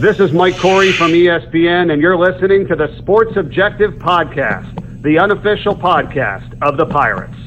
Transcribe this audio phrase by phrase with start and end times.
[0.00, 5.20] This is Mike Corey from ESPN, and you're listening to the Sports Objective Podcast, the
[5.20, 7.43] unofficial podcast of the Pirates.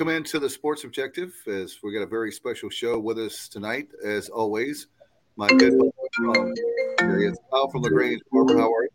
[0.00, 3.88] Welcome into the Sports Objective as we got a very special show with us tonight.
[4.02, 4.86] As always,
[5.36, 6.54] my good um,
[7.20, 8.22] is Kyle from Lagrange.
[8.32, 8.88] Barber, how are you?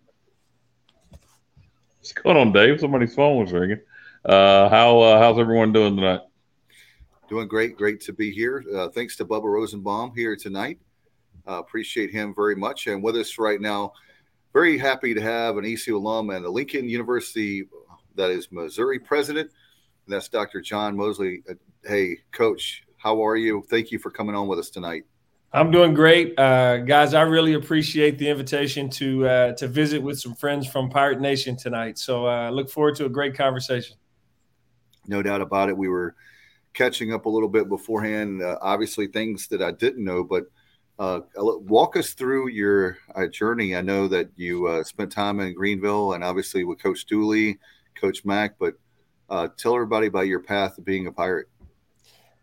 [1.99, 2.79] What's going on, Dave?
[2.79, 3.81] Somebody's phone was ringing.
[4.25, 6.21] Uh, how uh, how's everyone doing tonight?
[7.29, 7.77] Doing great.
[7.77, 8.63] Great to be here.
[8.75, 10.79] Uh, thanks to Bubba Rosenbaum here tonight.
[11.47, 12.87] Uh, appreciate him very much.
[12.87, 13.93] And with us right now,
[14.53, 17.65] very happy to have an ECU alum and a Lincoln University
[18.15, 19.51] that is Missouri president–
[20.05, 20.61] and that's Dr.
[20.61, 21.43] John Moseley.
[21.49, 21.53] Uh,
[21.83, 23.63] hey, Coach, how are you?
[23.69, 25.03] Thank you for coming on with us tonight.
[25.51, 27.13] I'm doing great, uh, guys.
[27.13, 31.55] I really appreciate the invitation to uh, to visit with some friends from Pirate Nation
[31.55, 31.97] tonight.
[31.97, 33.95] So I uh, look forward to a great conversation.
[35.07, 35.77] No doubt about it.
[35.77, 36.15] We were
[36.73, 38.41] catching up a little bit beforehand.
[38.41, 40.43] Uh, obviously, things that I didn't know, but
[40.99, 42.97] uh, walk us through your
[43.31, 43.75] journey.
[43.75, 47.59] I know that you spent time in Greenville and obviously with Coach Dooley,
[47.95, 48.75] Coach Mack, but
[49.29, 51.47] uh, tell everybody about your path to being a pirate.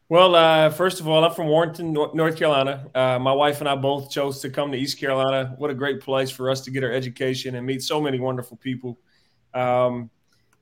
[0.09, 2.87] Well, uh, first of all, I'm from Warrenton, North Carolina.
[2.95, 5.55] Uh, my wife and I both chose to come to East Carolina.
[5.57, 8.59] What a great place for us to get our education and meet so many wonderful
[8.59, 8.99] people.
[9.55, 10.11] Um,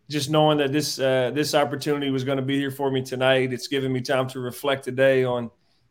[0.09, 3.53] just knowing that this uh, this opportunity was going to be here for me tonight,
[3.53, 5.51] it's given me time to reflect today on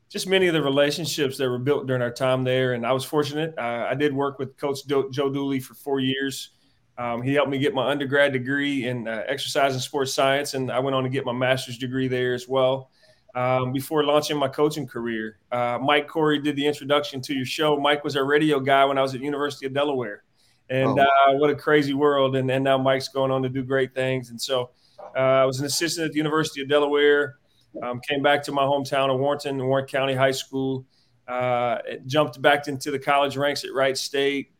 [0.09, 2.73] just many of the relationships that were built during our time there.
[2.73, 3.53] And I was fortunate.
[3.57, 6.51] Uh, I did work with Coach Joe Dooley for four years.
[6.99, 10.69] Um, he helped me get my undergrad degree in uh, exercise and sports science, and
[10.69, 12.91] I went on to get my master's degree there as well.
[13.35, 17.79] Um, before launching my coaching career, uh, Mike Corey did the introduction to your show.
[17.79, 20.23] Mike was our radio guy when I was at University of Delaware,
[20.69, 21.03] and oh.
[21.03, 22.35] uh, what a crazy world!
[22.35, 24.29] And, and now Mike's going on to do great things.
[24.29, 24.71] And so
[25.15, 27.37] uh, I was an assistant at the University of Delaware.
[27.81, 30.85] Um, came back to my hometown of Warrenton, Warren County High School.
[31.29, 34.51] Uh, jumped back into the college ranks at Wright State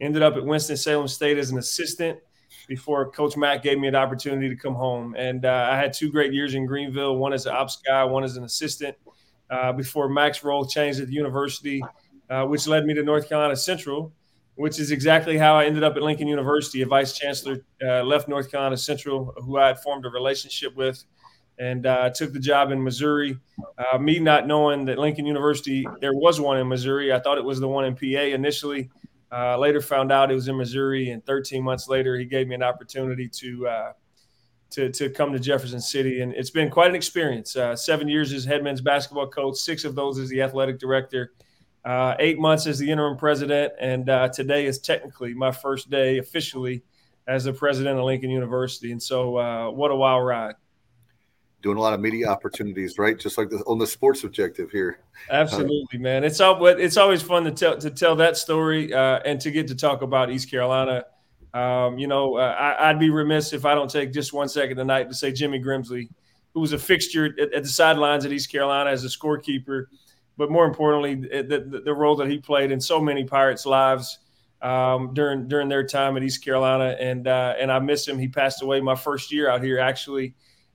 [0.00, 2.18] Ended up at Winston-Salem State as an assistant
[2.66, 5.14] before Coach Mack gave me an opportunity to come home.
[5.16, 8.24] And uh, I had two great years in Greenville, one as an ops guy, one
[8.24, 8.96] as an assistant,
[9.50, 11.82] uh, before Mack's role changed at the university,
[12.30, 14.12] uh, which led me to North Carolina Central,
[14.56, 16.82] which is exactly how I ended up at Lincoln University.
[16.82, 21.04] A vice chancellor uh, left North Carolina Central, who I had formed a relationship with,
[21.58, 23.38] and uh, took the job in Missouri.
[23.78, 27.12] Uh, me not knowing that Lincoln University, there was one in Missouri.
[27.12, 28.90] I thought it was the one in PA initially.
[29.34, 32.54] Uh, later found out it was in Missouri, and 13 months later, he gave me
[32.54, 33.92] an opportunity to uh,
[34.70, 37.56] to to come to Jefferson City, and it's been quite an experience.
[37.56, 41.32] Uh, seven years as head men's basketball coach, six of those as the athletic director,
[41.84, 46.18] uh, eight months as the interim president, and uh, today is technically my first day
[46.18, 46.84] officially
[47.26, 48.92] as the president of Lincoln University.
[48.92, 50.54] And so, uh, what a wild ride!
[51.64, 53.18] Doing a lot of media opportunities, right?
[53.18, 54.98] Just like the, on the sports objective here.
[55.30, 56.22] Absolutely, man.
[56.22, 59.66] It's all, it's always fun to tell to tell that story uh, and to get
[59.68, 61.06] to talk about East Carolina.
[61.54, 64.76] Um, you know, uh, I, would be remiss if I don't take just one second
[64.76, 66.10] tonight to say Jimmy Grimsley,
[66.52, 69.86] who was a fixture at, at the sidelines at East Carolina as a scorekeeper,
[70.36, 74.18] but more importantly, the, the, the role that he played in so many Pirates' lives.
[74.62, 78.18] Um, during during their time at East Carolina, and uh, and I miss him.
[78.18, 80.34] He passed away my first year out here, actually,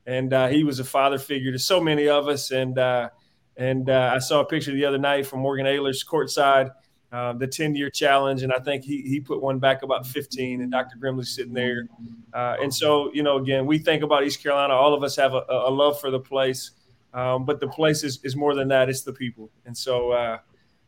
[0.09, 2.49] and uh, he was a father figure to so many of us.
[2.49, 3.09] And uh,
[3.57, 6.71] and uh, I saw a picture the other night from Morgan Ayler's courtside,
[7.11, 10.61] uh, the 10 year challenge, and I think he he put one back about 15,
[10.61, 10.97] and Dr.
[10.97, 11.87] Grimsley's sitting there.
[12.33, 14.73] Uh, and so you know, again, we think about East Carolina.
[14.73, 16.71] All of us have a, a love for the place,
[17.13, 18.89] um, but the place is, is more than that.
[18.89, 20.39] It's the people, and so uh,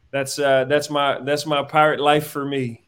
[0.09, 2.87] that's that's my that's my pirate life for me.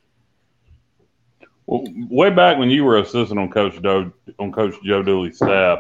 [1.67, 5.79] Well, way back when you were assistant on Coach Joe on Coach Joe Dooley's staff,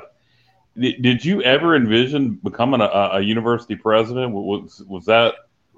[0.79, 4.33] did you ever envision becoming a, a university president?
[4.33, 5.35] Was was that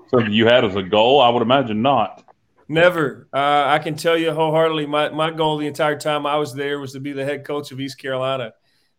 [0.09, 1.21] something you had as a goal?
[1.21, 2.23] I would imagine not.
[2.67, 3.27] Never.
[3.31, 6.79] Uh, I can tell you wholeheartedly, my, my goal the entire time I was there
[6.79, 8.53] was to be the head coach of East Carolina.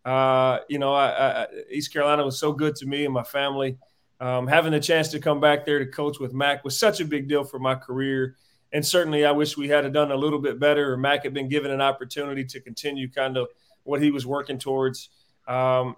[0.05, 3.79] Uh, you know, I, I, East Carolina was so good to me and my family.
[4.21, 7.05] Um, having the chance to come back there to coach with Mack was such a
[7.05, 8.37] big deal for my career.
[8.73, 11.49] And certainly, I wish we had done a little bit better, or Mack had been
[11.49, 13.49] given an opportunity to continue kind of
[13.83, 15.11] what he was working towards.
[15.47, 15.97] Um,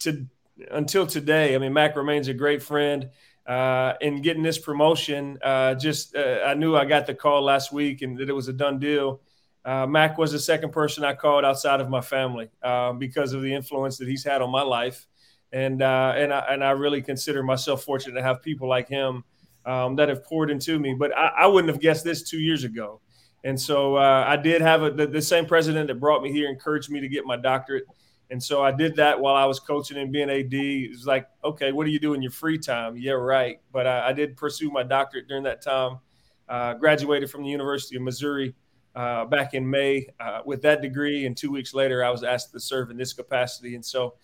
[0.00, 0.26] to
[0.70, 3.10] until today, I mean, Mack remains a great friend.
[3.48, 5.38] uh, in getting this promotion.
[5.42, 8.48] Uh, just uh, I knew I got the call last week and that it was
[8.48, 9.22] a done deal.
[9.64, 13.42] Uh, Mack was the second person I called outside of my family uh, because of
[13.42, 15.06] the influence that he's had on my life,
[15.52, 19.24] and uh, and I, and I really consider myself fortunate to have people like him
[19.66, 20.94] um, that have poured into me.
[20.94, 23.00] But I, I, wouldn't have guessed this two years ago,
[23.44, 26.90] and so I did have a, the, the same president that brought me here encouraged
[26.90, 27.84] me to get my doctorate.
[28.30, 30.52] And so I did that while I was coaching and being AD.
[30.52, 32.96] It was like, okay, what do you do in your free time?
[32.96, 33.60] Yeah, right.
[33.72, 35.98] But I, I did pursue my doctorate during that time.
[36.48, 38.54] Uh, graduated from the University of Missouri
[38.94, 41.26] uh, back in May uh, with that degree.
[41.26, 43.74] And two weeks later, I was asked to serve in this capacity.
[43.74, 44.14] And so,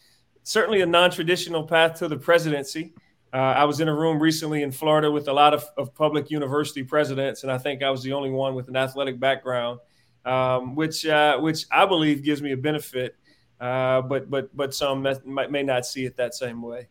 [0.43, 2.95] certainly a non traditional path to the presidency.
[3.33, 6.31] Uh, I was in a room recently in Florida with a lot of, of, public
[6.31, 9.81] university presidents, and I think I was the only one with an athletic background,
[10.25, 13.17] um, which uh, which I believe gives me a benefit
[13.65, 16.89] uh, but but but some may, may not see it that same way.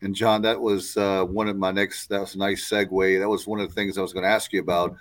[0.00, 2.08] And John, that was uh, one of my next.
[2.08, 3.20] That was a nice segue.
[3.20, 4.96] That was one of the things I was going to ask you about.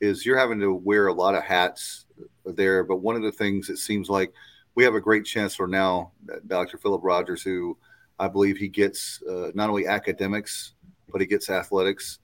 [0.00, 2.04] Is you're having to wear a lot of hats
[2.44, 4.34] there, but one of the things it seems like
[4.74, 6.12] we have a great chancellor now,
[6.46, 6.76] Dr.
[6.76, 7.78] Philip Rogers, who
[8.18, 10.74] I believe he gets uh, not only academics
[11.08, 12.18] but he gets athletics.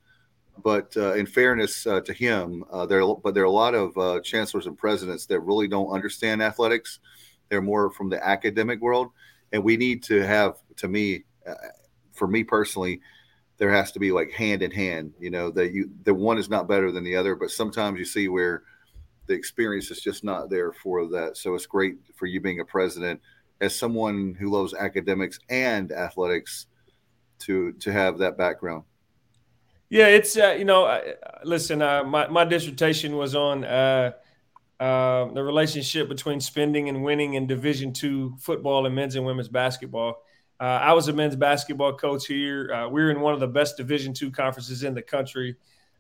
[0.65, 3.97] But uh, in fairness uh, to him, uh, there but there are a lot of
[3.97, 6.99] uh, chancellors and presidents that really don't understand athletics
[7.49, 9.09] they're more from the academic world,
[9.53, 11.55] and we need to have, to me, uh,
[12.13, 13.01] for me personally,
[13.59, 15.13] there has to be like hand in hand.
[15.19, 18.05] You know, that you the one is not better than the other, but sometimes you
[18.05, 18.63] see where
[19.27, 21.37] the experience is just not there for that.
[21.37, 23.21] So it's great for you being a president
[23.61, 26.67] as someone who loves academics and athletics
[27.41, 28.85] to to have that background.
[29.91, 31.01] Yeah, it's uh, you know, uh,
[31.45, 34.13] listen, uh, my my dissertation was on uh,
[34.81, 39.49] uh, the relationship between spending and winning in Division two football and men's and women's
[39.49, 40.23] basketball.
[40.61, 42.73] Uh, I was a men's basketball coach here.
[42.73, 45.57] Uh, we're in one of the best Division two conferences in the country.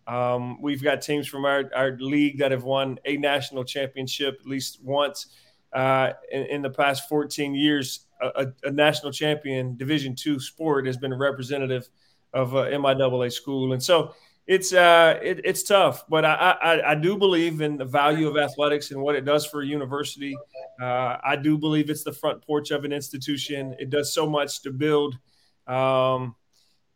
[0.06, 4.46] Um, we've got teams from our, our league that have won a national championship at
[4.46, 5.26] least once
[5.72, 8.06] uh, in, in, the past 14 years.
[8.22, 11.88] A, a, national champion Division two sport has been a representative
[12.32, 14.14] of a MIAA school, and so
[14.48, 18.38] it's uh, it, it's tough, but I, I, I do believe in the value of
[18.38, 20.34] athletics and what it does for a university.
[20.80, 23.76] Uh, I do believe it's the front porch of an institution.
[23.78, 25.18] It does so much to build
[25.66, 26.34] um,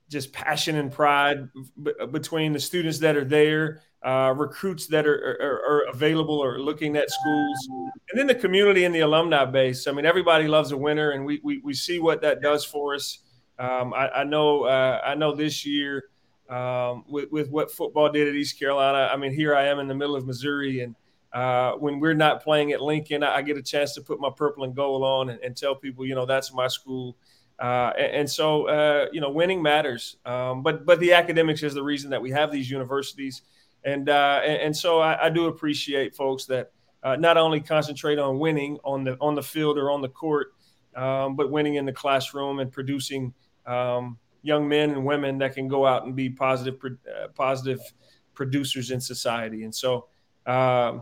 [0.09, 1.51] just passion and pride
[1.83, 6.59] b- between the students that are there, uh, recruits that are, are, are, available or
[6.59, 7.69] looking at schools,
[8.11, 9.87] and then the community and the alumni base.
[9.87, 12.95] I mean, everybody loves a winner, and we we, we see what that does for
[12.95, 13.19] us.
[13.59, 16.05] Um, I, I, know uh, I know this year
[16.53, 19.09] um, with, with what football did at East Carolina.
[19.11, 20.95] I mean, here I am in the middle of Missouri, and
[21.33, 24.29] uh, when we're not playing at Lincoln, I, I, get a chance to put my
[24.37, 27.17] purple and gold on and, and tell people, you know, that's my school.
[27.59, 30.19] Uh, and, and, so, uh, you know, winning matters.
[30.27, 33.43] Um, but but the academics is the reason that we have these universities,
[33.85, 36.73] and uh, and, and, so I, I, do appreciate folks that
[37.03, 40.55] uh, not only concentrate on winning on the on the field or on the court,
[40.97, 43.33] um, but winning in the classroom and producing.
[43.65, 47.81] Um, young men and women that can go out and be positive, uh, positive
[48.35, 49.65] producers in society.
[49.65, 50.09] And so
[50.47, 50.99] uh,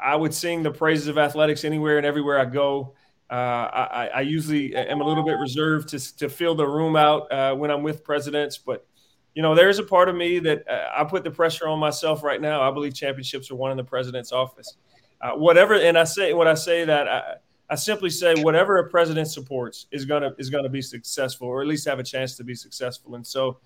[0.00, 2.94] I would sing the praises of athletics anywhere and everywhere I go.
[3.30, 7.32] Uh, I, I, usually am a little bit reserved to, to fill the room out
[7.32, 8.86] uh, when I'm with presidents, but
[9.34, 12.22] you know, there's a part of me that uh, I put the pressure on myself
[12.22, 12.60] right now.
[12.60, 14.76] I believe championships are won in the president's office.
[15.20, 17.34] Uh, whatever, and I say when I say that, I,
[17.72, 21.66] I simply say whatever a president supports is gonna is gonna be successful, or at
[21.66, 23.14] least have a chance to be successful.
[23.14, 23.60] And so,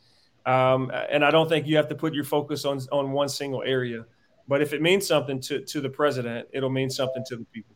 [0.46, 3.64] um, and I don't think you have to put your focus on on one single
[3.64, 4.06] area.
[4.46, 7.74] But if it means something to to the president, it'll mean something to the people.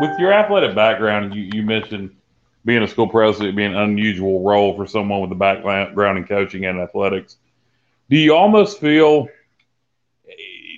[0.00, 2.14] With your athletic background, you, you mentioned
[2.64, 6.66] being a school president being an unusual role for someone with a background in coaching
[6.66, 7.38] and athletics.
[8.08, 9.26] Do you almost feel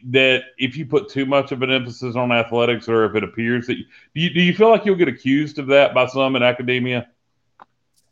[0.06, 3.66] that if you put too much of an emphasis on athletics, or if it appears
[3.66, 6.36] that you, do you, do you feel like you'll get accused of that by some
[6.36, 7.08] in academia?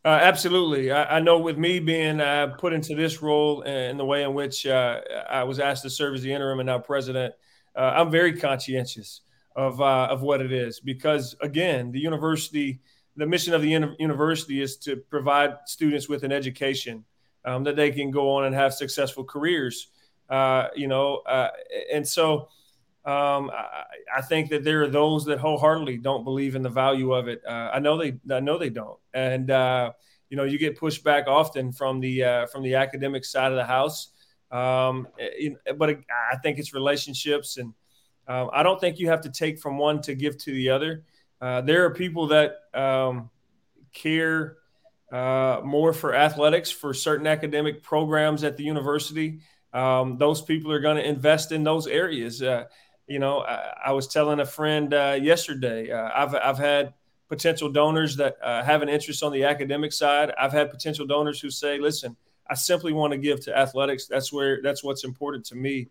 [0.04, 0.92] Uh, absolutely.
[0.92, 4.34] I, I, know with me being uh, put into this role and the way in
[4.34, 7.34] which uh, I was asked to serve as the interim and now president,
[7.74, 9.22] uh, I'm very conscientious
[9.56, 12.78] of uh, of what it is because again, the university,
[13.16, 17.04] the mission of the uni- university is to provide students with an education
[17.44, 19.88] um, that they can go on and have successful careers.
[20.28, 21.50] Uh, you know, uh,
[21.92, 22.48] and so
[23.04, 23.84] um, I,
[24.16, 27.42] I, think that there are those that wholeheartedly don't believe in the value of it.
[27.46, 29.92] Uh, I know they, I know they don't, and uh,
[30.28, 33.56] you know, you get pushed back often from the uh, from the academic side of
[33.56, 34.08] the house.
[34.50, 35.06] Um,
[35.76, 35.90] but
[36.32, 37.72] I think it's relationships, and
[38.26, 41.04] um, I don't think you have to take from one to give to the other.
[41.40, 43.30] there are people that um,
[43.92, 44.56] care
[45.12, 49.38] more for athletics for certain academic programs at the university.
[49.72, 52.42] Um, those people are going to invest in those areas.
[52.42, 52.64] Uh,
[53.06, 55.90] you know, I, I, was telling a friend uh, yesterday.
[55.90, 56.94] Uh, I've I've had
[57.28, 60.32] potential donors that uh, have an interest on the academic side.
[60.38, 62.16] I've had potential donors who say, "Listen,
[62.48, 64.06] I simply want to give to athletics.
[64.06, 65.88] That's where that's what's important to me."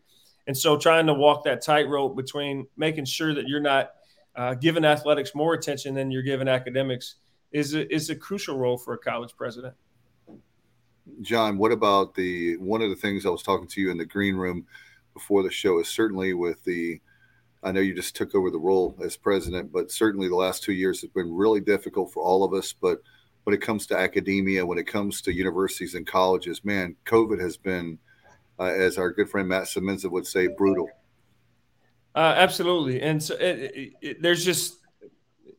[0.47, 3.91] And so, trying to walk that tightrope between making sure that you're not
[4.35, 7.15] uh, giving athletics more attention than you're giving academics
[7.51, 9.73] is a, is a crucial role for a college president.
[11.21, 14.05] John, what about the one of the things I was talking to you in the
[14.05, 14.65] green room
[15.13, 16.99] before the show is certainly with the
[17.63, 20.73] I know you just took over the role as president, but certainly the last two
[20.73, 22.73] years have been really difficult for all of us.
[22.73, 23.01] But
[23.43, 27.57] when it comes to academia, when it comes to universities and colleges, man, COVID has
[27.57, 27.97] been,
[28.59, 30.89] uh, as our good friend Matt Semenza would say, brutal.
[32.13, 34.77] Uh, absolutely, and so it, it, it, there's just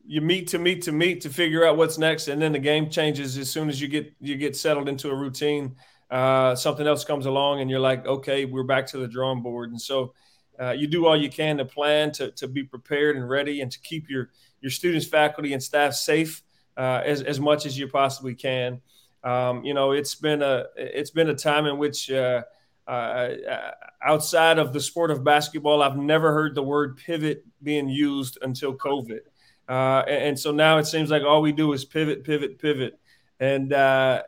[0.07, 2.89] you meet to meet to meet to figure out what's next, and then the game
[2.89, 5.75] changes as soon as you get you get settled into a routine.
[6.09, 9.71] Uh, something else comes along, and you're like, okay, we're back to the drawing board,
[9.71, 10.13] and so
[10.59, 13.71] uh, you do all you can to plan, to, to be prepared and ready, and
[13.71, 14.29] to keep your
[14.61, 16.41] your students, faculty, and staff safe
[16.77, 18.81] uh, as as much as you possibly can.
[19.23, 22.43] Um, you know, it's been a it's been a time in which uh,
[22.87, 23.29] uh
[24.01, 28.73] outside of the sport of basketball, I've never heard the word pivot being used until
[28.73, 29.19] COVID,
[29.69, 32.99] uh, and, and, so now it seems like all we do is pivot, pivot, pivot,
[33.39, 34.23] and uh,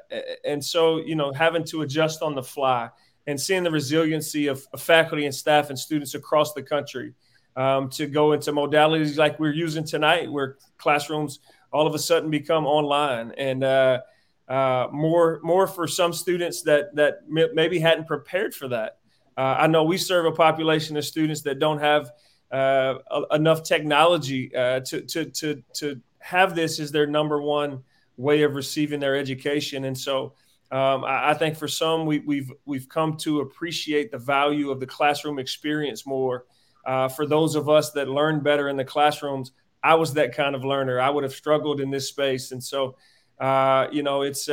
[0.45, 2.89] and so you know having to adjust on the fly
[3.27, 7.13] and seeing the resiliency of, of faculty and staff and students across the country
[7.55, 11.39] um, to go into modalities like we're using tonight, where classrooms
[11.71, 13.99] all of a sudden become online and uh,
[14.47, 18.97] uh, more more for some students that that maybe hadn't prepared for that.
[19.37, 22.11] Uh, I know we serve a population of students that don't have
[22.51, 22.95] uh,
[23.31, 27.83] enough technology uh, to to to to have this as their number one
[28.17, 30.33] way of receiving their education, and so
[30.71, 34.79] um, I, I, think for some, we, we've, we've come to appreciate the value of
[34.79, 36.45] the classroom experience more.
[36.85, 39.51] Uh, for those of us that learn better in the classrooms,
[39.81, 40.99] I was that kind of learner.
[40.99, 42.97] I would have struggled in this space, and so
[43.39, 44.49] uh, you know, it's.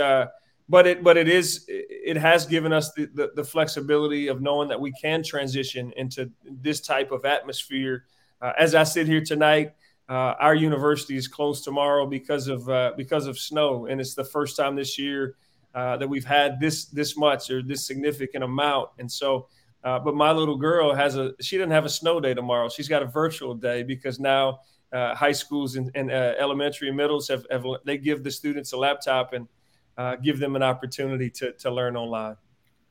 [0.69, 4.69] But it, but it is, it has given us the, the, the, flexibility of knowing
[4.69, 8.05] that we can transition into this type of atmosphere.
[8.43, 9.75] Uh, as I sit here tonight,
[10.09, 14.25] uh, our university is closed tomorrow because of uh, because of snow, and it's the
[14.25, 15.37] first time this year
[15.75, 18.91] uh, that we've had this this much or this significant amount.
[18.99, 19.49] And so,
[19.83, 22.69] uh, but my little girl has a she doesn't have a snow day tomorrow.
[22.69, 24.61] She's got a virtual day because now
[24.93, 28.77] uh, high schools and, and elementary and middles have, have, they give the students a
[28.77, 29.49] laptop and
[29.97, 32.37] uh, give them an opportunity to to learn online.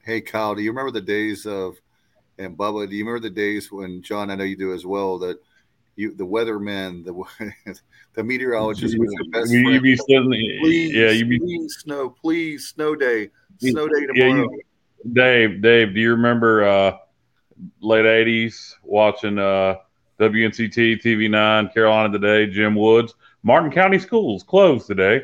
[0.03, 1.77] Hey Kyle, do you remember the days of
[2.37, 2.89] and Bubba?
[2.89, 4.29] Do you remember the days when John?
[4.29, 5.17] I know you do as well.
[5.19, 5.39] That
[5.95, 7.75] you the weathermen, the
[8.13, 10.29] the meteorologists was your best you, you be sitting,
[10.61, 14.35] please, yeah, you be please snow, please snow day, snow day tomorrow.
[14.35, 14.61] Yeah, you,
[15.13, 16.97] Dave, Dave, do you remember uh,
[17.81, 19.75] late '80s watching uh,
[20.19, 25.21] WNCT, TV9, Carolina Today, Jim Woods, Martin County Schools closed today.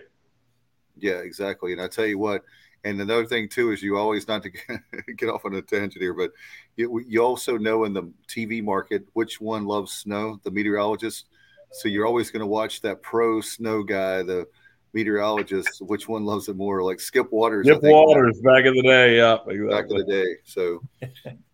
[1.01, 1.74] Yeah, exactly.
[1.74, 2.43] And I tell you what,
[2.84, 4.50] and another thing too is you always not to
[5.17, 6.31] get off on a tangent here, but
[6.75, 11.25] you, you also know in the TV market which one loves snow, the meteorologist.
[11.72, 14.48] So you're always going to watch that pro snow guy, the
[14.93, 15.81] meteorologist.
[15.81, 16.84] Which one loves it more?
[16.84, 17.67] Like Skip Waters.
[17.67, 19.67] Skip Waters back in the day, yeah, exactly.
[19.70, 20.36] back in the day.
[20.43, 20.81] So,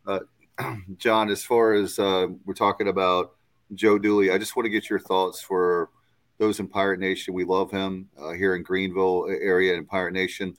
[0.08, 0.20] uh,
[0.98, 3.36] John, as far as uh, we're talking about
[3.76, 5.90] Joe Dooley, I just want to get your thoughts for
[6.38, 7.34] those in Pirate Nation.
[7.34, 10.56] We love him uh, here in Greenville area in Pirate Nation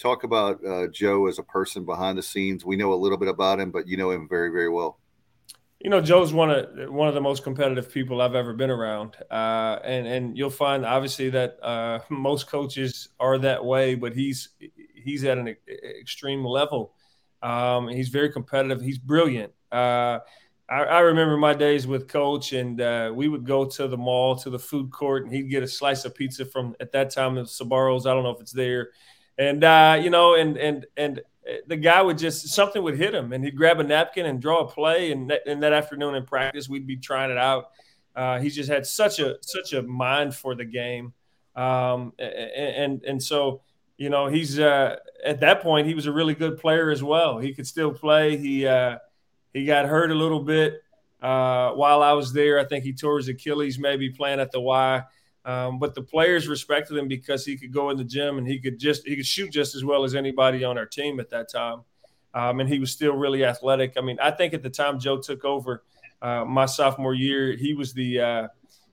[0.00, 2.64] talk about uh, Joe as a person behind the scenes.
[2.64, 4.98] We know a little bit about him, but you know him very, very well.
[5.78, 9.16] You know, Joe's one of one of the most competitive people I've ever been around,
[9.30, 14.50] uh, and and you'll find obviously that uh, most coaches are that way, but he's
[14.94, 15.56] he's at an
[16.00, 16.94] extreme level.
[17.42, 18.82] Um, he's very competitive.
[18.82, 19.52] He's brilliant.
[19.72, 20.18] Uh,
[20.70, 24.36] I, I, remember my days with Coach, and uh, we would go to the mall
[24.36, 27.36] to the food court, and he'd get a slice of pizza from at that time
[27.36, 28.06] of Sbarro's.
[28.06, 28.90] I don't know if it's there
[29.40, 31.20] and uh, you know, and and and
[31.66, 34.60] the guy would just something would hit him, and he'd grab a napkin and draw
[34.60, 35.12] a play.
[35.12, 37.70] And that, and that afternoon in practice, we'd be trying it out.
[38.14, 41.14] Uh, he just had such a such a mind for the game,
[41.56, 43.62] um, and, and and so
[43.96, 47.38] you know he's uh, at that point he was a really good player as well.
[47.38, 48.36] He could still play.
[48.36, 48.98] He uh,
[49.52, 50.82] he got hurt a little bit
[51.22, 52.58] uh, while I was there.
[52.58, 55.02] I think he tore his Achilles maybe playing at the Y.
[55.44, 58.58] Um, but the players respected him because he could go in the gym and he
[58.58, 61.50] could just he could shoot just as well as anybody on our team at that
[61.50, 61.80] time,
[62.34, 63.94] um, and he was still really athletic.
[63.96, 65.82] I mean, I think at the time Joe took over
[66.20, 68.48] uh, my sophomore year, he was the uh,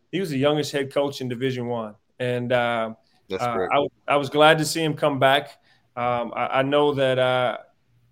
[0.10, 2.94] he was the youngest head coach in Division One, and uh,
[3.30, 3.74] That's correct.
[3.76, 5.50] I, I, was glad to see him come back.
[5.98, 7.58] Um, I, I, know that uh,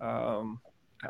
[0.02, 0.60] um,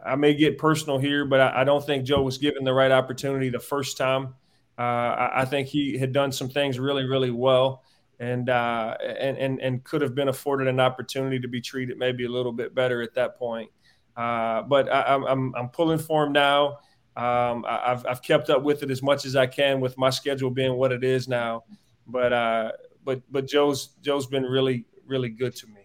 [0.05, 2.91] I may get personal here, but I, I, don't think Joe was given the right
[2.91, 4.35] opportunity the first time.
[4.77, 7.83] Uh, I, I, think he had done some things really, really well,
[8.19, 12.25] and uh, and and and could have been afforded an opportunity to be treated maybe
[12.25, 13.69] a little bit better at that point.
[14.17, 16.79] Uh, but I, am I'm, I'm pulling for him now.
[17.17, 20.09] Um, I, have I've kept up with it as much as I can with my
[20.09, 21.63] schedule being what it is now.
[22.07, 22.71] But uh,
[23.03, 25.84] but but Joe's Joe's been really really good to me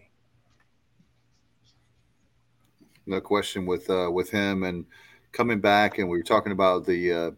[3.11, 4.85] no question with uh, with him and
[5.31, 5.97] coming back.
[5.97, 7.31] And we were talking about the uh,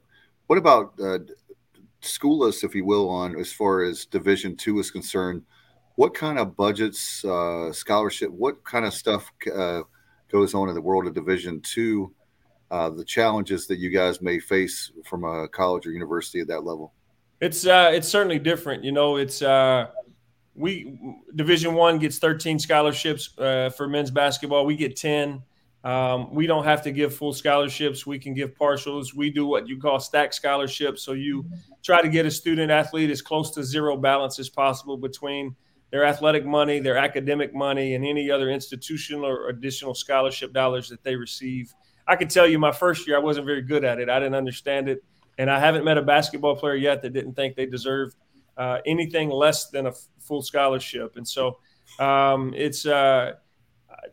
[0.47, 1.19] what about uh,
[2.01, 5.43] school us, if you will, on as far as Division two is concerned.
[5.95, 9.81] What kind of budgets, uh, scholarship, what kind of stuff uh,
[10.31, 12.13] goes on in the world of Division two?
[12.71, 16.63] Uh, the challenges that you guys may face from a college or university at that
[16.63, 16.91] level.
[17.39, 18.83] It's uh, it's certainly different.
[18.83, 19.87] You know, it's uh,
[20.55, 20.97] we
[21.35, 24.65] Division One gets 13 scholarships uh, for men's basketball.
[24.65, 25.43] We get 10.
[25.83, 28.05] Um, we don't have to give full scholarships.
[28.05, 29.13] We can give partials.
[29.13, 31.03] We do what you call stack scholarships.
[31.03, 31.45] So you
[31.83, 35.55] try to get a student athlete as close to zero balance as possible between
[35.91, 41.03] their athletic money, their academic money, and any other institutional or additional scholarship dollars that
[41.03, 41.73] they receive.
[42.07, 44.09] I can tell you my first year, I wasn't very good at it.
[44.09, 45.03] I didn't understand it.
[45.37, 48.15] And I haven't met a basketball player yet that didn't think they deserved
[48.57, 51.15] uh, anything less than a f- full scholarship.
[51.17, 51.59] And so
[51.99, 53.33] um, it's, uh,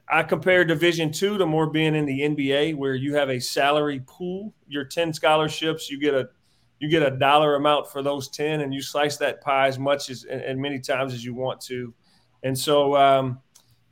[0.09, 4.03] I compare Division two to more being in the NBA, where you have a salary
[4.07, 4.53] pool.
[4.69, 6.29] Your ten scholarships, you get a
[6.81, 10.11] you get a dollar amount for those ten, and you slice that pie as much
[10.11, 11.95] as and, many times as you want to.
[12.43, 13.41] And so, um,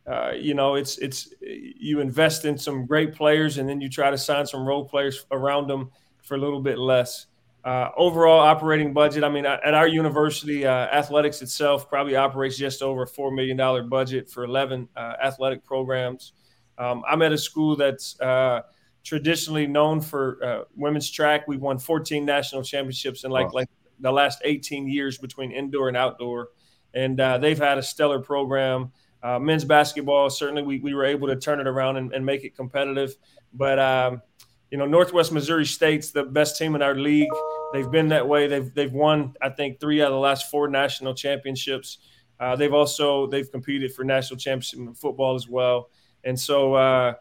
[0.06, 4.10] uh, you know, it's it's you invest in some great players, and then you try
[4.10, 5.90] to sign some role players around them
[6.22, 7.27] for a little bit less.
[7.68, 12.80] Uh, overall operating budget, I mean, at our university, uh, athletics itself probably operates just
[12.80, 16.32] over a $4 million budget for 11 uh, athletic programs.
[16.78, 18.62] Um, I'm at a school that's uh,
[19.04, 21.46] traditionally known for uh, women's track.
[21.46, 23.60] We've won 14 national championships in like, wow.
[23.60, 23.68] like
[24.00, 26.48] the last 18 years between indoor and outdoor.
[26.94, 28.92] And uh, they've had a stellar program.
[29.22, 32.56] men's basketball, certainly we, we were able to turn it around and, and make it
[32.56, 33.14] competitive.
[33.52, 34.22] But um,
[34.70, 37.28] you know, Northwest Missouri State's the best team in our league.
[37.72, 38.46] They've been that way.
[38.46, 41.98] They've they've won, I think, three out of the last four national championships.
[42.40, 45.90] Uh, they've also they've competed for national championship in football as well.
[46.24, 47.14] And so uh,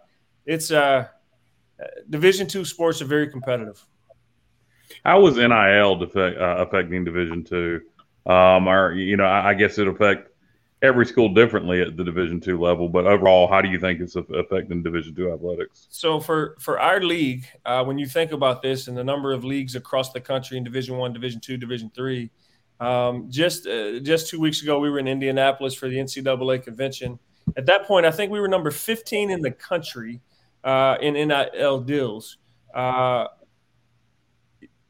[0.46, 1.08] it's uh,
[2.10, 3.84] Division two sports are very competitive.
[5.04, 7.82] How was NIL uh, affecting Division two?
[8.26, 10.27] Um, or you know, I, I guess it affect
[10.82, 14.16] every school differently at the division two level but overall how do you think it's
[14.16, 15.88] affecting division two athletics?
[15.90, 19.44] So for for our league uh, when you think about this and the number of
[19.44, 22.30] leagues across the country in division one division two division three
[22.80, 27.18] um, just uh, just two weeks ago we were in indianapolis for the ncaa convention.
[27.56, 30.22] At that point i think we were number 15 in the country
[30.64, 32.38] uh, in nil deals.
[32.74, 33.26] Uh,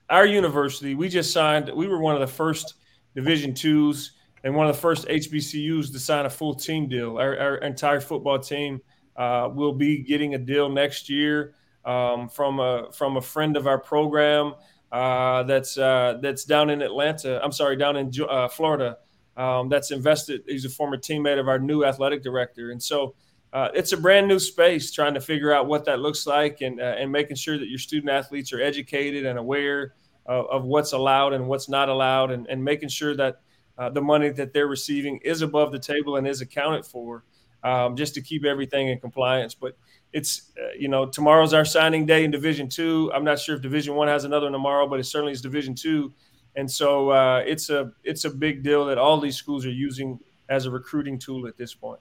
[0.10, 2.74] our university we just signed we were one of the first
[3.16, 7.18] division twos and one of the first HBCUs to sign a full team deal.
[7.18, 8.82] Our, our entire football team
[9.16, 13.66] uh, will be getting a deal next year um, from a from a friend of
[13.66, 14.54] our program
[14.92, 17.42] uh, that's uh, that's down in Atlanta.
[17.44, 18.98] I'm sorry, down in uh, Florida.
[19.36, 20.44] Um, that's invested.
[20.48, 23.16] He's a former teammate of our new athletic director, and so.
[23.54, 26.82] Uh, it's a brand new space trying to figure out what that looks like and,
[26.82, 29.94] uh, and making sure that your student athletes are educated and aware
[30.26, 33.40] of, of what's allowed and what's not allowed and, and making sure that
[33.78, 37.24] uh, the money that they're receiving is above the table and is accounted for,
[37.64, 39.54] um, just to keep everything in compliance.
[39.54, 39.78] But
[40.14, 43.12] it's uh, you know tomorrow's our signing day in Division Two.
[43.14, 46.14] I'm not sure if Division One has another tomorrow, but it certainly is Division Two,
[46.56, 50.20] and so uh, it's a it's a big deal that all these schools are using
[50.50, 52.00] as a recruiting tool at this point.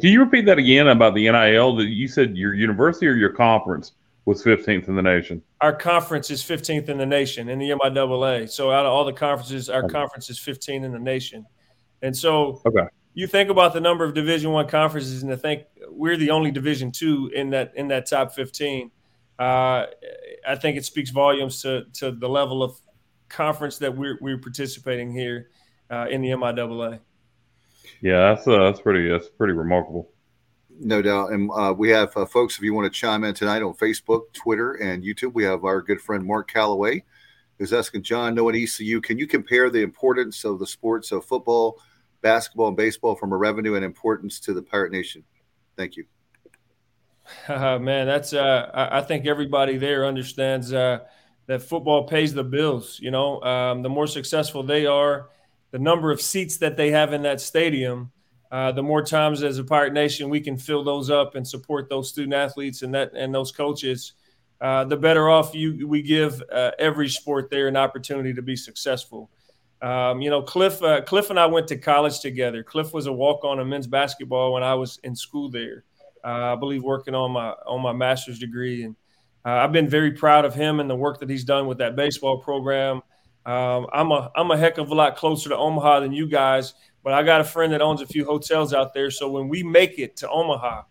[0.00, 1.76] Can you repeat that again about the NIL?
[1.76, 3.92] That you said your university or your conference
[4.28, 5.42] was 15th in the nation.
[5.62, 8.50] Our conference is 15th in the nation in the MIAA.
[8.50, 9.92] So out of all the conferences, our okay.
[9.92, 11.46] conference is 15 in the nation.
[12.02, 12.86] And so okay.
[13.14, 16.50] you think about the number of Division One conferences, and I think we're the only
[16.50, 18.90] Division Two in that in that top 15.
[19.38, 19.86] Uh,
[20.46, 22.78] I think it speaks volumes to to the level of
[23.30, 25.48] conference that we're we're participating here
[25.90, 27.00] uh, in the MIAA.
[28.02, 30.10] Yeah, that's uh, that's pretty that's pretty remarkable.
[30.80, 31.32] No doubt.
[31.32, 34.32] And uh, we have uh, folks, if you want to chime in tonight on Facebook,
[34.32, 37.04] Twitter, and YouTube, we have our good friend Mark Calloway
[37.58, 41.80] who's asking John, knowing ECU, can you compare the importance of the sports of football,
[42.22, 45.24] basketball, and baseball from a revenue and importance to the Pirate Nation?
[45.76, 46.04] Thank you.
[47.46, 51.00] Uh, man, that's uh, I, think everybody there understands uh,
[51.46, 52.98] that football pays the bills.
[53.02, 55.28] You know, um, the more successful they are,
[55.70, 58.12] the number of seats that they have in that stadium,
[58.50, 61.88] uh, the more times as a Pirate Nation we can fill those up and support
[61.88, 64.14] those student athletes and that and those coaches,
[64.60, 68.56] uh, the better off you we give uh, every sport there an opportunity to be
[68.56, 69.30] successful.
[69.82, 72.62] Um, you know, Cliff uh, Cliff and I went to college together.
[72.62, 75.84] Cliff was a walk on in men's basketball when I was in school there.
[76.24, 78.96] Uh, I believe working on my on my master's degree, and
[79.44, 81.96] uh, I've been very proud of him and the work that he's done with that
[81.96, 83.02] baseball program.
[83.46, 86.74] Um, I'm a I'm a heck of a lot closer to Omaha than you guys,
[87.02, 89.10] but I got a friend that owns a few hotels out there.
[89.10, 90.82] So when we make it to Omaha,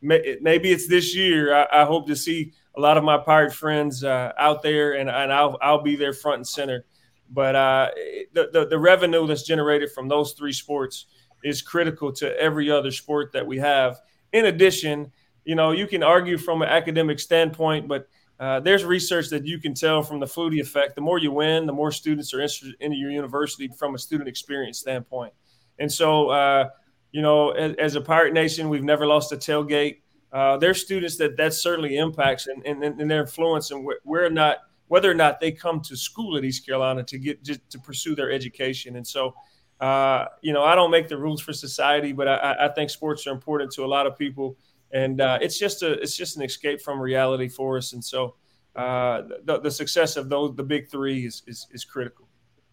[0.00, 1.54] maybe it's this year.
[1.54, 5.08] I, I, hope to see a lot of my pirate friends uh, out there, and,
[5.08, 6.84] and I'll I'll be there front and center.
[7.30, 7.90] But uh,
[8.32, 11.06] the, the, the revenue that's generated from those three sports
[11.42, 14.00] is critical to every other sport that we have.
[14.32, 15.10] In addition,
[15.44, 19.58] you know, you can argue from an academic standpoint, but uh, there's research that you
[19.58, 20.94] can tell from the Flutie effect.
[20.94, 24.28] The more you win, the more students are interested in your university from a student
[24.28, 25.32] experience standpoint.
[25.78, 26.68] And so, uh,
[27.12, 30.00] you know, as, as, a Pirate Nation, we've never lost a tailgate.
[30.32, 34.28] Uh, there's students that that certainly impacts and, and, and their influence, and we're, we're
[34.28, 34.58] not
[34.88, 38.14] whether or not they come to school at East Carolina to get just to pursue
[38.14, 38.96] their education.
[38.96, 39.34] And so,
[39.80, 43.26] uh, you know, I don't make the rules for society, but I, I, think sports
[43.26, 44.56] are important to a lot of people,
[44.92, 47.92] and uh, it's just a it's just an escape from reality for us.
[47.92, 48.36] And so,
[48.74, 52.26] uh, the, the, success of those the big three is is, is critical.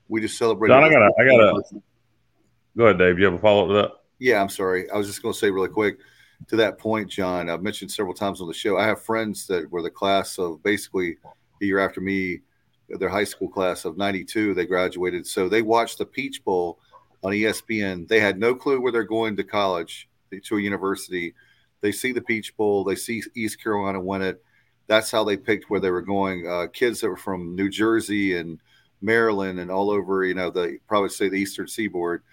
[0.08, 0.74] We just celebrated.
[0.74, 1.64] John, I got I got
[2.78, 3.20] Go ahead, Dave.
[3.20, 3.92] You have a follow up to that?
[4.20, 4.90] Yeah, I'm sorry.
[4.90, 6.00] I was just going to say really quick
[6.48, 7.50] to that point, John.
[7.50, 8.78] I've mentioned several times on the show.
[8.78, 11.18] I have friends that were the class of basically
[11.60, 12.42] the year after me,
[12.90, 15.26] their high school class of 92, they graduated.
[15.28, 16.80] So they watched the Peach Bowl
[17.24, 18.08] on ESPN.
[18.08, 20.10] They had no clue where they're going to college,
[20.44, 21.34] to a university.
[21.82, 24.44] They see the Peach Bowl, they see East Carolina win it.
[24.88, 26.48] That's how they picked where they were going.
[26.48, 28.60] Uh, kids that were from New Jersey and
[29.02, 32.24] Maryland and all over, you know, the probably say the Eastern Seaboard.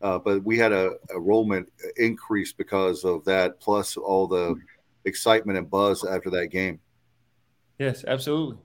[0.00, 4.54] Uh, but we had a, a enrollment increase because of that, plus all the
[5.04, 6.78] excitement and buzz after that game.
[7.78, 8.58] Yes, absolutely.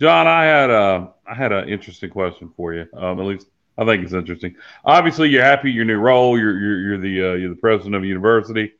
[0.00, 2.86] John, I had a I had an interesting question for you.
[2.94, 3.46] Um, at least
[3.78, 4.56] I think it's interesting.
[4.84, 6.38] Obviously, you're happy your new role.
[6.38, 8.72] You're you're, you're the uh, you're the president of the university.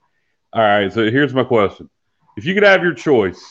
[0.53, 0.93] All right.
[0.93, 1.89] So here's my question:
[2.37, 3.43] If you could have your choice,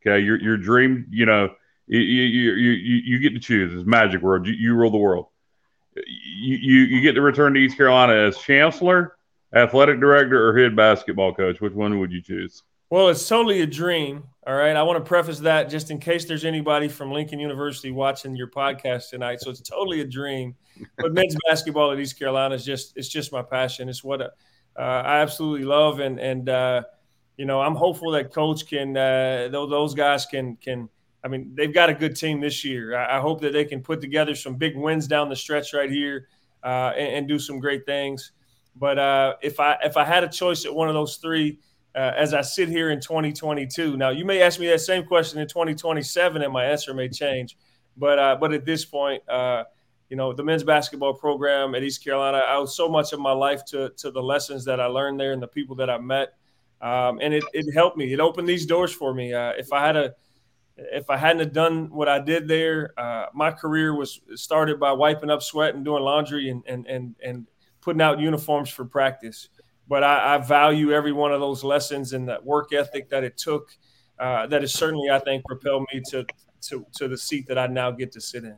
[0.00, 1.50] okay, your your dream, you know,
[1.86, 2.70] you you you,
[3.04, 3.74] you get to choose.
[3.74, 4.46] It's magic world.
[4.46, 5.26] You, you rule the world.
[6.06, 9.16] You, you get to return to East Carolina as chancellor,
[9.54, 11.60] athletic director, or head basketball coach.
[11.60, 12.62] Which one would you choose?
[12.90, 14.24] Well, it's totally a dream.
[14.46, 14.74] All right.
[14.74, 18.48] I want to preface that just in case there's anybody from Lincoln University watching your
[18.48, 19.42] podcast tonight.
[19.42, 20.54] So it's totally a dream.
[20.96, 23.90] But men's basketball at East Carolina is just it's just my passion.
[23.90, 24.30] It's what uh,
[24.78, 26.82] I absolutely love, and and uh,
[27.36, 30.88] you know I'm hopeful that coach can uh, those guys can can.
[31.24, 32.96] I mean, they've got a good team this year.
[32.96, 36.28] I, hope that they can put together some big wins down the stretch right here
[36.62, 38.32] uh, and, and, do some great things.
[38.76, 41.58] But uh, if I if I had a choice at one of those three,
[41.94, 43.96] uh, as I sit here in 2022.
[43.96, 47.56] Now, you may ask me that same question in 2027, and my answer may change.
[47.96, 49.64] But uh, but at this point, uh,
[50.08, 53.32] you know, the men's basketball program at East Carolina, I owe so much of my
[53.32, 56.34] life to to the lessons that I learned there and the people that I met,
[56.80, 58.12] um, and it, it helped me.
[58.12, 59.34] It opened these doors for me.
[59.34, 60.14] Uh, if I had a
[60.78, 64.92] if I hadn't have done what I did there, uh, my career was started by
[64.92, 67.46] wiping up sweat and doing laundry and and and and
[67.80, 69.48] putting out uniforms for practice
[69.88, 73.36] but I, I, value every one of those lessons and that work ethic that it
[73.36, 73.70] took.
[74.18, 76.26] Uh, that has certainly, I think, propelled me to,
[76.62, 78.56] to to the seat that I now get to sit in.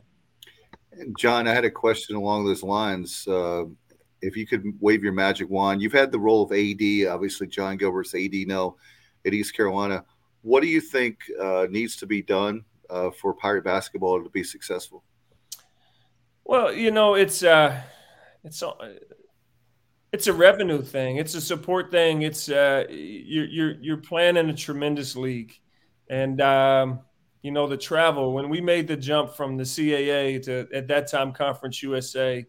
[0.91, 3.27] And John, I had a question along those lines.
[3.27, 3.65] Uh,
[4.21, 7.13] if you could wave your magic wand, you've had the role of AD.
[7.13, 8.75] Obviously, Jon Gilbert's AD now
[9.25, 10.03] at East Carolina.
[10.41, 14.43] What do you think uh, needs to be done uh, for Pirate basketball to be
[14.43, 15.03] successful?
[16.43, 17.81] Well, you know, it's uh,
[18.43, 18.63] it's
[20.11, 21.17] it's a revenue thing.
[21.17, 22.23] It's a support thing.
[22.23, 25.53] It's uh, you're you're you're playing in a tremendous league,
[26.09, 26.99] and um,
[27.41, 28.33] you know the travel.
[28.33, 32.45] When we made the jump from the CAA to at that time Conference USA,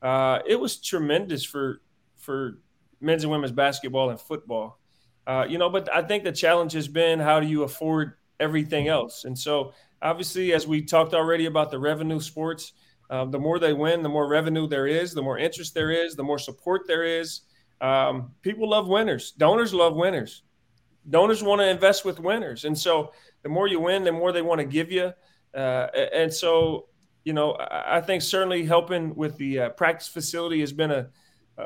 [0.00, 1.82] uh, it was tremendous for
[2.16, 2.58] for
[3.00, 4.78] men's and women's basketball and football.
[5.26, 8.88] Uh, you know, but I think the challenge has been how do you afford everything
[8.88, 9.24] else?
[9.24, 12.72] And so obviously, as we talked already about the revenue sports
[13.10, 16.16] um, the more they win, the more revenue there is, the more interest there is,
[16.16, 17.42] the more support there is.
[17.80, 19.32] Um, people love winners.
[19.32, 20.42] Donors love winners.
[21.08, 24.40] Donors want to invest with winners, and so the more you win, the more they
[24.40, 25.12] want to give you.
[25.54, 26.86] Uh, and so,
[27.24, 31.08] you know, I think certainly helping with the uh, practice facility has been a,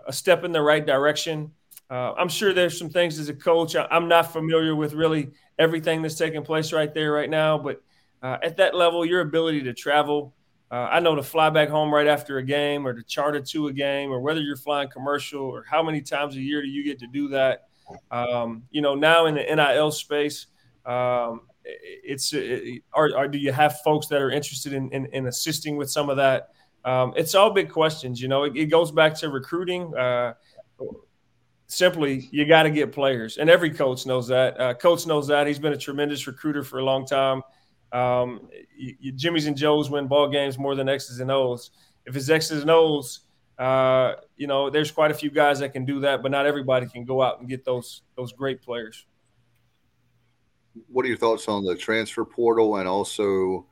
[0.09, 1.53] a step in the right direction.
[1.91, 3.75] Uh, I'm sure there's some things as a coach.
[3.75, 7.83] I'm not familiar with really everything that's taking place right there right now, but
[8.23, 10.35] uh, at that level, your ability to travel
[10.71, 13.69] Uh, I know to fly back home right after a game or to charter to
[13.69, 16.85] a game or whether you're flying commercial or how many times a year do you
[16.85, 17.69] get to do that.
[18.11, 20.47] Um, you know, now in the NIL space,
[20.85, 25.27] um, it's it, or, or, do you have folks that are interested in, in, in
[25.27, 26.51] assisting with some of that?
[26.85, 28.21] Um, it's all big questions.
[28.21, 29.95] You know, it, it goes back to recruiting.
[29.95, 30.35] Uh,
[31.69, 34.61] simply, you got to get players, and every coach knows that.
[34.61, 35.47] Uh, coach knows that.
[35.47, 37.43] He's been a tremendous recruiter for a long time.
[37.93, 41.71] Um, you, you, Jimmys and Joes win ball games more than X's and O's.
[42.07, 43.21] If it's X's and O's,
[43.59, 46.87] uh, you know, there's quite a few guys that can do that, but not everybody
[46.87, 49.07] can go out and get those those great players.
[50.89, 53.67] What are your thoughts on the transfer portal and also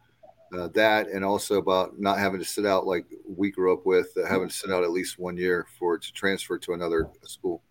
[0.56, 4.08] uh, that, and also about not having to sit out like we grew up with,
[4.16, 7.62] uh, having to sit out at least one year for to transfer to another school?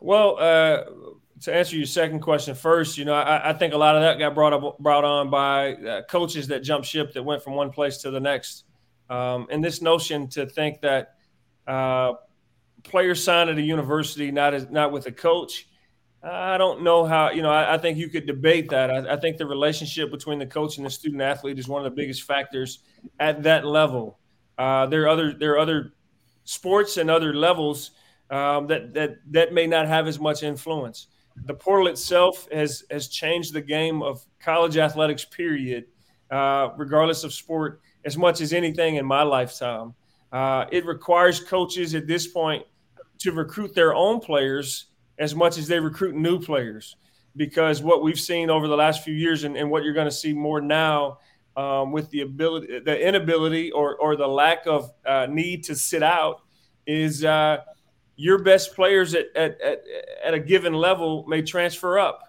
[0.00, 0.84] Well, uh,
[1.42, 4.18] to answer your second question first, you know, I, I, think a lot of that
[4.18, 7.70] got brought up, brought on by uh, coaches that jumped ship that went from one
[7.70, 8.64] place to the next,
[9.08, 11.14] um, and this notion to think that
[11.66, 12.14] uh,
[12.82, 15.66] players sign at a university not as not with a coach.
[16.22, 17.50] I don't know how you know.
[17.50, 18.90] I, I think you could debate that.
[18.90, 21.90] I, I, think the relationship between the coach and the student athlete is one of
[21.90, 22.80] the biggest factors
[23.18, 24.18] at that level.
[24.58, 25.94] Uh, there are other there are other
[26.44, 27.92] sports and other levels
[28.30, 31.08] um, that that that may not have as much influence
[31.46, 35.24] the portal itself has has changed the game of college athletics.
[35.24, 35.84] Period,
[36.30, 39.94] uh, regardless of sport, as much as anything in my lifetime.
[40.32, 42.64] Uh, it requires coaches at this point
[43.18, 44.86] to recruit their own players
[45.18, 46.96] as much as they recruit new players,
[47.36, 50.12] because what we've seen over the last few years, and, and what you're going to
[50.12, 51.18] see more now.
[51.56, 56.02] Um, with the ability, the inability, or or the lack of uh, need to sit
[56.02, 56.42] out,
[56.86, 57.58] is uh,
[58.20, 59.82] your best players at, at, at,
[60.22, 62.20] at a given level may transfer up.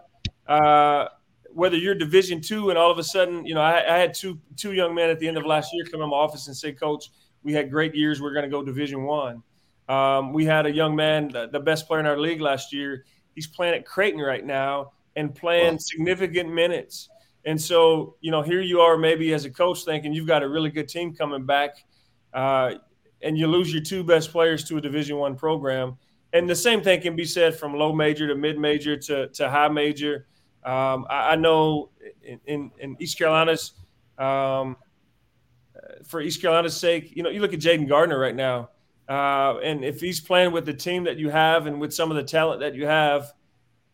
[0.48, 1.08] Uh,
[1.54, 4.40] whether you're Division two and all of a sudden, you know, I, I, had two
[4.56, 6.72] two young men at the end of last year come in my office and say,
[6.72, 7.12] "Coach,
[7.44, 8.22] we had great years.
[8.22, 9.44] We're going to go Division one."
[9.90, 13.04] Um, we had a young man, the, the, best player in our league last year.
[13.36, 15.80] He's playing at Creighton right now and playing wow.
[15.82, 17.10] significant minutes.
[17.44, 20.48] And so, you know, here you are, maybe as a coach, thinking you've got a
[20.48, 21.84] really good team coming back.
[22.34, 22.76] Uh,
[23.24, 25.98] and you lose your two best players to a Division One program.
[26.34, 29.50] And the same thing can be said from low major to mid major to, to
[29.50, 30.28] high major.
[30.64, 31.90] Um, I, I, know
[32.24, 33.74] in, in, in East Carolina's
[34.18, 34.78] um,
[36.06, 38.70] for East Carolina's sake, you know, you look at Jayden Gardner right now,
[39.10, 42.18] uh, and if he's playing with the team that you have and with some of
[42.18, 43.34] the talent that you have,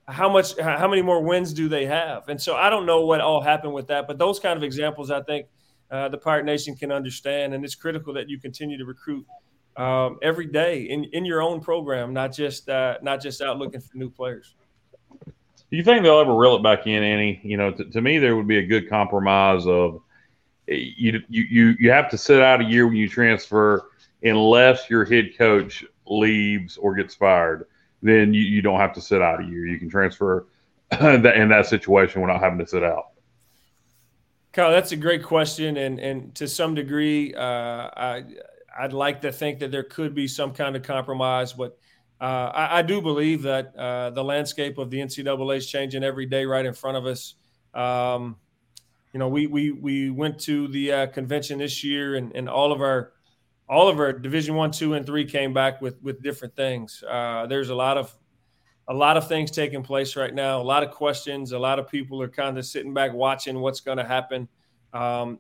[0.08, 2.30] how much, how many more wins do they have?
[2.30, 5.12] And so I don't know what all happened with that, but those kind of examples,
[5.12, 5.48] I think,
[5.92, 7.54] uh, the Pirate Nation can understand.
[7.54, 9.26] And it's critical that you continue to recruit
[9.78, 13.80] um, every day in, in your own program, not just uh, not just out looking
[13.80, 14.56] for new players.
[15.70, 17.42] Do you think they'll ever reel it back in, Annie?
[17.44, 20.02] You know, to me, there would be a good compromise of
[20.68, 23.90] you you you you have to sit out a year when you transfer,
[24.24, 27.68] unless your head coach leaves or gets fired.
[28.02, 29.66] Then you, you don't have to sit out a year.
[29.66, 30.48] You can transfer
[31.02, 33.08] in that situation without having to sit out.
[34.58, 37.40] Kyle, that's a great question, and and to some degree, uh,
[37.96, 38.24] I
[38.76, 41.78] I'd like to think that there could be some kind of compromise, but
[42.20, 46.26] uh, I, I, do believe that uh, the landscape of the NCAA is changing every
[46.26, 47.36] day right in front of us.
[47.76, 48.38] Um,
[49.14, 52.72] you know, we we we went to the uh, convention this year, and, and all
[52.72, 53.14] of our
[53.70, 57.04] all of our Division One, Two, and Three came back with with different things.
[57.08, 58.12] Uh, there's a lot of
[58.88, 60.62] a lot of things taking place right now.
[60.62, 61.52] A lot of questions.
[61.52, 64.48] A lot of people are kind of sitting back watching what's going to happen.
[64.94, 65.40] Um,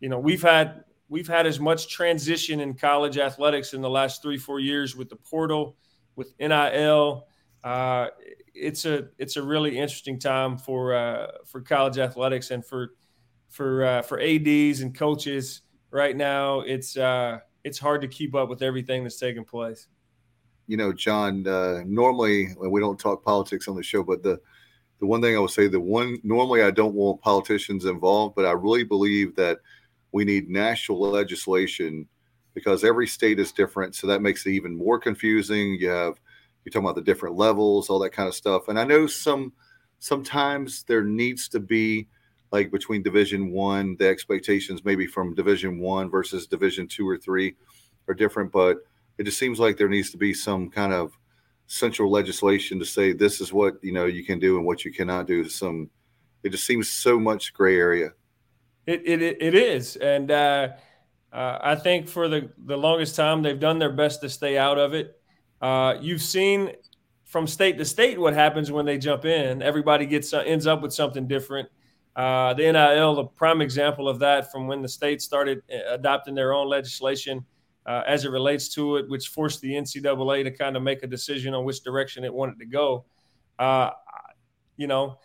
[0.00, 4.22] you know, we've had we've had as much transition in college athletics in the last
[4.22, 5.76] three four years with the portal,
[6.16, 7.26] with NIL.
[7.62, 8.08] Uh,
[8.54, 12.94] it's a it's a really interesting time for uh, for college athletics and for
[13.50, 16.60] for uh, for ads and coaches right now.
[16.60, 19.86] It's uh, it's hard to keep up with everything that's taking place
[20.70, 24.40] you know, John, uh, normally we don't talk politics on the show, but the
[25.00, 28.46] the one thing I would say, the one normally I don't want politicians involved, but
[28.46, 29.58] I really believe that
[30.12, 32.06] we need national legislation
[32.54, 35.74] because every state is different, so that makes it even more confusing.
[35.80, 36.20] You have
[36.64, 39.52] you're talking about the different levels, all that kind of stuff, and I know some
[39.98, 42.06] sometimes there needs to be
[42.52, 47.54] like between division one the expectations maybe from division one versus division two or three
[48.08, 48.78] are different but
[49.20, 51.12] it just seems like there needs to be some kind of
[51.66, 54.90] central legislation to say this is what you know you can do and what you
[54.90, 55.46] cannot do.
[55.46, 55.90] Some
[56.42, 58.12] it just seems so much gray area.
[58.86, 60.68] It it, it is, and uh,
[61.34, 64.78] uh, I think for the the longest time they've done their best to stay out
[64.78, 65.20] of it.
[65.60, 66.72] Uh, you've seen
[67.26, 69.60] from state to state what happens when they jump in.
[69.60, 71.68] Everybody gets uh, ends up with something different.
[72.16, 76.34] Uh, the NIL, the prime example of that, from when the state started uh, adopting
[76.34, 77.44] their own legislation
[77.86, 81.06] uh, as it relates to it, which forced the NCAA to kind of make a
[81.06, 83.04] decision on which direction it wanted to go.
[83.58, 83.90] Uh,
[84.76, 85.18] you know,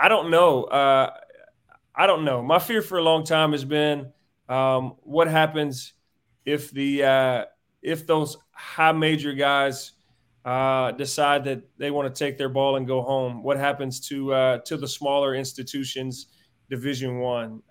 [0.00, 0.64] I don't know.
[0.64, 1.12] Uh,
[1.94, 2.42] I don't know.
[2.42, 4.12] My fear for a long time has been
[4.48, 5.94] um, what happens
[6.44, 7.44] if the uh,
[7.82, 9.92] if those high major guys
[10.44, 13.42] uh, decide that they want to take their ball and go home.
[13.42, 16.26] What happens to uh, to the smaller institutions,
[16.70, 17.62] Division One?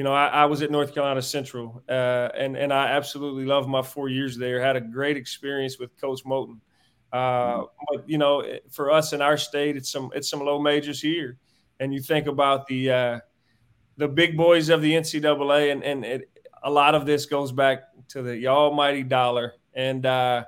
[0.00, 3.68] You know, I, I, was at North Carolina Central, uh, and and I absolutely loved
[3.68, 4.58] my four years there.
[4.58, 6.58] Had a great experience with Coach Moton.
[7.12, 11.02] Uh, but you know, for us in our state, it's some it's some low majors
[11.02, 11.36] here,
[11.80, 13.20] and you think about the uh,
[13.98, 16.30] the big boys of the NCAA, and and it,
[16.62, 20.44] a lot of this goes back to the almighty dollar, and uh,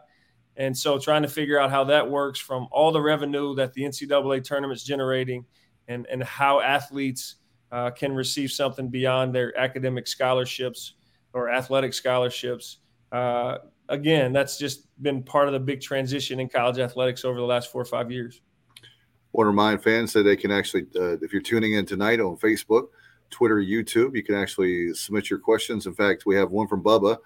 [0.56, 3.82] and so trying to figure out how that works from all the revenue that the
[3.82, 5.44] NCAA tournament's generating,
[5.88, 7.34] and and how athletes
[7.72, 10.94] uh, can receive something beyond their academic scholarships
[11.32, 12.78] or athletic scholarships.
[13.10, 13.58] Uh,
[13.88, 17.72] again, that's just been part of the big transition in college athletics over the last
[17.72, 18.42] four or five years.
[19.32, 22.36] Want to remind fans that they can actually, uh, if you're tuning in tonight on
[22.36, 22.88] Facebook,
[23.30, 25.86] Twitter, YouTube, you can actually submit your questions.
[25.86, 27.16] In fact, we have one from Bubba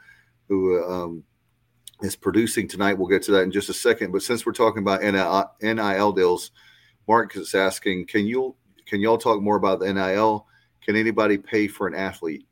[0.49, 1.25] who um,
[2.03, 2.97] is producing tonight.
[2.97, 4.13] We'll get to that in just a second.
[4.13, 6.53] But since we're talking about NIL deals,
[7.09, 8.55] Mark is asking, can you
[8.87, 10.47] can y'all talk more about the NIL?
[10.83, 12.47] Can anybody pay for an athlete?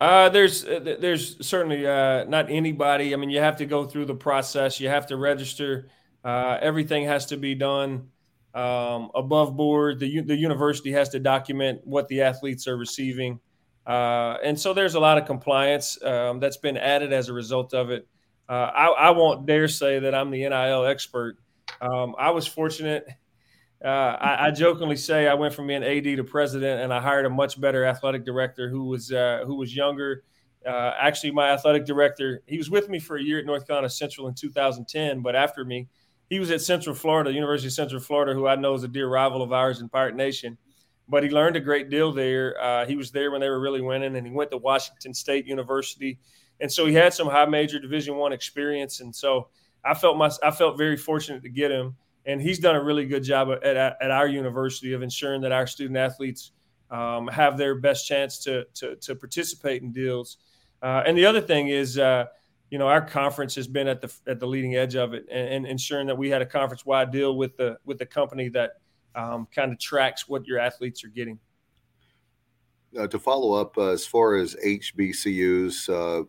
[0.00, 3.14] Uh, there's uh, there's certainly uh, not anybody.
[3.14, 4.80] I mean, you have to go through the process.
[4.80, 5.88] You have to register.
[6.24, 8.08] Uh, everything has to be done
[8.54, 10.00] um, above board.
[10.00, 13.38] The the university has to document what the athletes are receiving,
[13.86, 17.72] uh, and so there's a lot of compliance um, that's been added as a result
[17.72, 18.06] of it.
[18.48, 21.38] Uh, I, I, won't dare say that I'm the NIL expert.
[21.80, 23.06] Um, I was fortunate
[23.84, 27.26] uh, I, I, jokingly say I went from being AD to president, and I hired
[27.26, 30.24] a much better athletic director who was uh, who was younger.
[30.66, 33.90] Uh, actually, my athletic director, he was with me for a year at North Carolina
[33.90, 35.86] Central in 2010, but after me,
[36.30, 39.06] he was at Central Florida, University of Central Florida, who I know is a dear
[39.06, 40.56] rival of ours in Pirate Nation.
[41.06, 42.58] But he learned a great deal there.
[42.58, 45.46] Uh, he was there when they were really winning, and he went to Washington State
[45.46, 46.18] University,
[46.58, 49.00] and so he had some high major Division One experience.
[49.00, 49.48] And so
[49.84, 53.06] I felt my I felt very fortunate to get him and he's done a really
[53.06, 56.52] good job at, at, at our university of ensuring that our student athletes
[56.90, 60.38] um, have their best chance to, to, to participate in deals.
[60.82, 62.26] Uh, and the other thing is, uh,
[62.70, 65.48] you know, our conference has been at the at the leading edge of it, and,
[65.48, 68.72] and ensuring that we had a conference wide deal with the with the company that
[69.14, 71.38] um, kind of tracks what your athletes are getting.
[72.98, 76.24] Uh, to follow up, uh, as far as HBCUs, uh,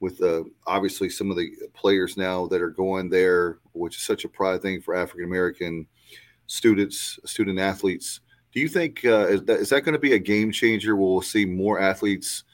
[0.00, 4.24] with uh, obviously some of the players now that are going there, which is such
[4.24, 5.86] a pride thing for African American
[6.46, 8.20] students, student athletes.
[8.52, 10.96] Do you think uh, is that, that going to be a game changer?
[10.96, 12.44] Will we'll see more athletes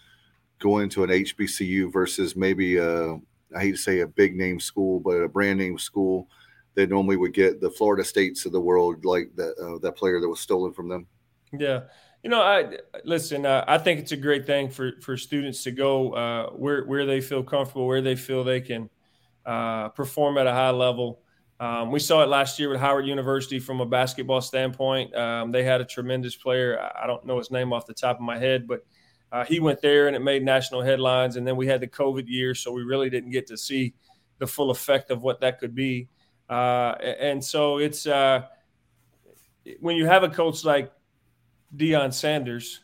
[0.58, 3.14] going to an HBCU versus maybe a,
[3.54, 6.28] I hate to say a big name school, but a brand name school
[6.74, 10.20] that normally would get the Florida States of the world, like that uh, that player
[10.20, 11.06] that was stolen from them.
[11.58, 11.82] Yeah,
[12.26, 13.46] you know, I listen.
[13.46, 17.06] Uh, I think it's a great thing for for students to go uh, where where
[17.06, 18.90] they feel comfortable, where they feel they can
[19.46, 21.20] uh, perform at a high level.
[21.60, 25.14] Um, we saw it last year with Howard University from a basketball standpoint.
[25.14, 26.90] Um, they had a tremendous player.
[27.00, 28.84] I don't know his name off the top of my head, but
[29.30, 31.36] uh, he went there and it made national headlines.
[31.36, 33.94] And then we had the COVID year, so we really didn't get to see
[34.38, 36.08] the full effect of what that could be.
[36.50, 38.42] Uh, and so it's uh,
[39.78, 40.90] when you have a coach like
[41.76, 42.80] Deion Sanders.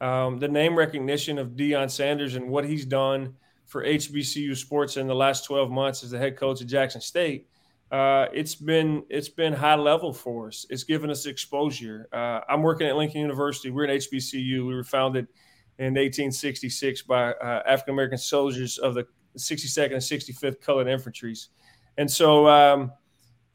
[0.00, 3.34] Um, the name recognition of Deion Sanders and what he's done
[3.66, 7.48] for HBCU sports in the last 12 months as the head coach of Jackson State,
[7.90, 10.66] uh, it's been it's been high level for us.
[10.70, 12.08] It's given us exposure.
[12.12, 13.70] Uh, I'm working at Lincoln University.
[13.70, 14.66] We're an HBCU.
[14.66, 15.26] We were founded
[15.78, 21.48] in 1866 by uh, African American soldiers of the 62nd and 65th Colored Infantries,
[21.96, 22.92] and so um,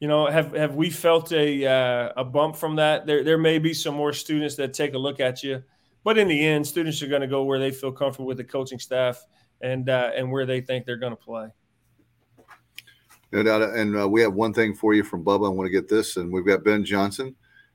[0.00, 3.06] you know, have have we felt a uh, a bump from that?
[3.06, 5.62] There there may be some more students that take a look at you,
[6.02, 8.44] but in the end, students are going to go where they feel comfortable with the
[8.44, 9.24] coaching staff
[9.60, 11.48] and uh, and where they think they're going to play.
[13.32, 13.62] No doubt.
[13.62, 15.46] And uh, we have one thing for you from Bubba.
[15.46, 17.34] I want to get this, and we've got Ben Johnson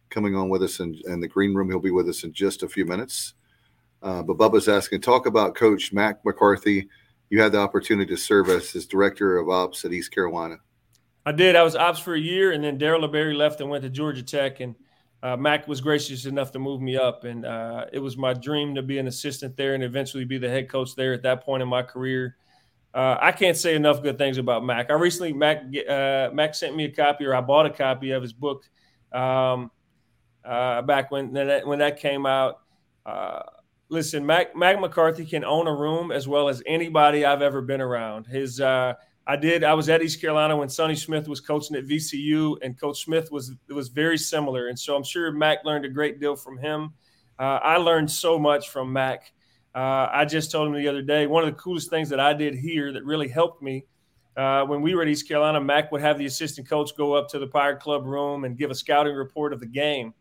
[0.09, 1.69] coming on with us in, in the green room.
[1.69, 3.33] He'll be with us in just a few minutes.
[4.01, 6.87] Uh, but Bubba's asking, talk about Coach Mack McCarthy.
[7.29, 10.57] You had the opportunity to serve as his director of ops at East Carolina.
[11.29, 11.55] I did.
[11.55, 14.23] I was ops for a year, and then Darrell LeBarry left and went to Georgia
[14.23, 14.73] Tech, and
[15.21, 18.73] uh, Mack was gracious enough to move me up, and uh, it was my dream
[18.73, 21.13] to be an assistant there and eventually be the head coach there.
[21.13, 22.35] At that point in my career,
[22.95, 24.89] uh, I can't say enough good things about Mack.
[24.89, 28.23] I recently Mack uh, Mack sent me a copy, or I bought a copy of
[28.23, 28.67] his book.
[29.11, 29.69] Um,
[30.43, 32.61] uh, back when that, when that came out.
[33.05, 33.43] Uh,
[33.89, 37.81] listen, Mack, Mack McCarthy can own a room as well as anybody I've ever been
[37.81, 38.25] around.
[38.25, 38.59] His
[39.29, 39.63] I did.
[39.63, 43.31] I was at East Carolina when Sonny Smith was coaching at VCU, and Coach Smith
[43.31, 44.69] was was very similar.
[44.69, 46.93] And so I'm sure Mack learned a great deal from him.
[47.37, 49.31] Uh, I learned so much from Mack.
[49.75, 52.33] Uh, I just told him the other day one of the coolest things that I
[52.33, 53.85] did here that really helped me
[54.35, 55.61] uh, when we were at East Carolina.
[55.61, 58.71] Mack would have the assistant coach go up to the Pirate Club room and give
[58.71, 60.11] a scouting report of the game.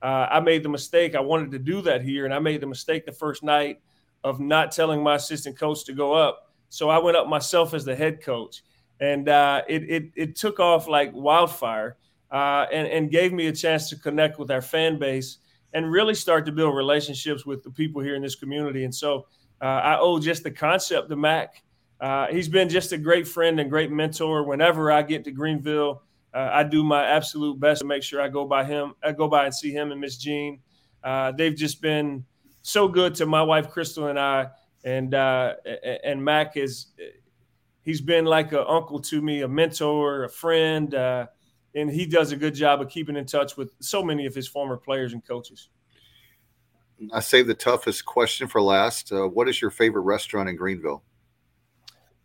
[0.00, 1.16] Uh, I made the mistake.
[1.16, 3.80] I wanted to do that here, and I made the mistake the first night
[4.22, 7.84] of not telling my assistant coach to go up so I went up myself as
[7.84, 8.62] the head coach,
[8.98, 11.98] and uh, it, it, it took off like wildfire,
[12.30, 15.36] uh, and and gave me a chance to connect with our fan base
[15.74, 18.84] and really start to build relationships with the people here in this community.
[18.84, 19.26] And so
[19.60, 21.62] uh, I owe just the concept to Mack.
[22.00, 24.42] Uh, he's been just a great friend and great mentor.
[24.42, 26.02] Whenever I get to Greenville,
[26.32, 28.94] uh, I do my absolute best to make sure I go by him.
[29.04, 30.60] I go by and see him and Miss Jean.
[31.04, 32.24] Uh, they've just been
[32.62, 34.48] so good to my wife Crystal and I
[34.84, 35.54] and uh,
[36.04, 36.86] and Mack is
[37.82, 41.26] he's been like an uncle to me, a mentor, a friend, uh,
[41.74, 44.48] and he does a good job of keeping in touch with so many of his
[44.48, 45.68] former players and coaches.
[47.12, 49.12] I saved the toughest question for last.
[49.12, 51.02] Uh, what is your favorite restaurant in Greenville?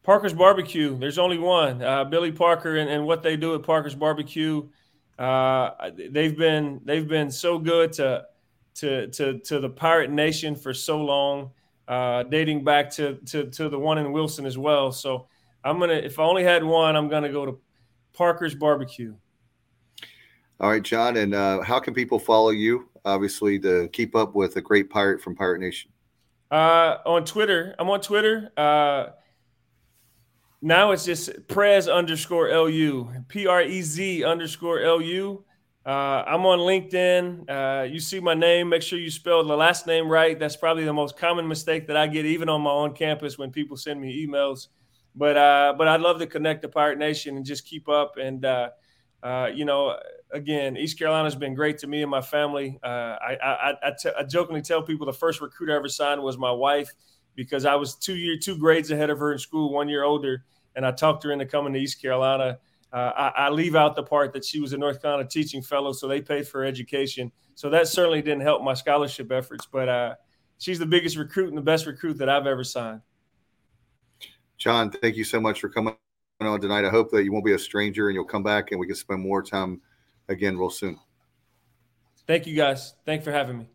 [0.03, 0.97] Parker's Barbecue.
[0.97, 1.81] There's only one.
[1.81, 4.69] Uh, Billy Parker and, and, what they do at Parker's Barbecue.
[5.17, 5.71] Uh,
[6.11, 8.25] they've been they've been so good to
[8.75, 11.51] to to to the Pirate Nation for so long
[11.87, 14.91] uh, dating back to, to to the one in Wilson as well.
[14.91, 15.27] So
[15.63, 17.59] I'm gonna, if I only had one, I'm gonna go to
[18.13, 19.15] Parker's Barbecue.
[20.59, 22.89] All right, John, and uh, how can people follow you?
[23.05, 25.91] Obviously, to keep up with a great pirate from Pirate Nation.
[26.49, 28.51] Uh, on Twitter, I'm on Twitter.
[28.57, 29.07] Uh,
[30.61, 35.43] now it's just Prez underscore LU, P R E Z underscore LU.
[35.87, 37.49] Uh, I'm on LinkedIn.
[37.49, 40.37] Uh, you see my name, make sure you spell the last name right.
[40.37, 43.51] That's probably the most common mistake that I get, even on my own campus when
[43.51, 44.67] people send me emails.
[45.15, 48.17] But uh, but I'd love to connect to Pirate Nation and just keep up.
[48.17, 48.71] And uh,
[49.23, 49.97] uh, you know,
[50.31, 52.77] again, East Carolina's been great to me and my family.
[52.83, 56.21] Uh, I I, I, t- I jokingly tell people the first recruit I ever signed
[56.21, 56.91] was my wife
[57.33, 60.43] because I was two year two grades ahead of her in school, one year older,
[60.75, 62.59] and I talked her into coming to East Carolina.
[62.93, 65.91] Uh, I, I, leave out the part that she was a North Carolina teaching fellow,
[65.91, 67.31] so they paid for education.
[67.53, 69.67] So that certainly didn't help my scholarship efforts.
[69.69, 70.15] But uh,
[70.57, 73.01] she's the biggest recruit and the best recruit that I've ever signed.
[74.57, 75.95] John, thank you so much for coming
[76.39, 76.85] on tonight.
[76.85, 78.95] I hope that you won't be a stranger and you'll come back and we can
[78.95, 79.81] spend more time
[80.29, 80.97] again real soon.
[82.25, 82.95] Thank you, guys.
[83.05, 83.69] Thanks for having me.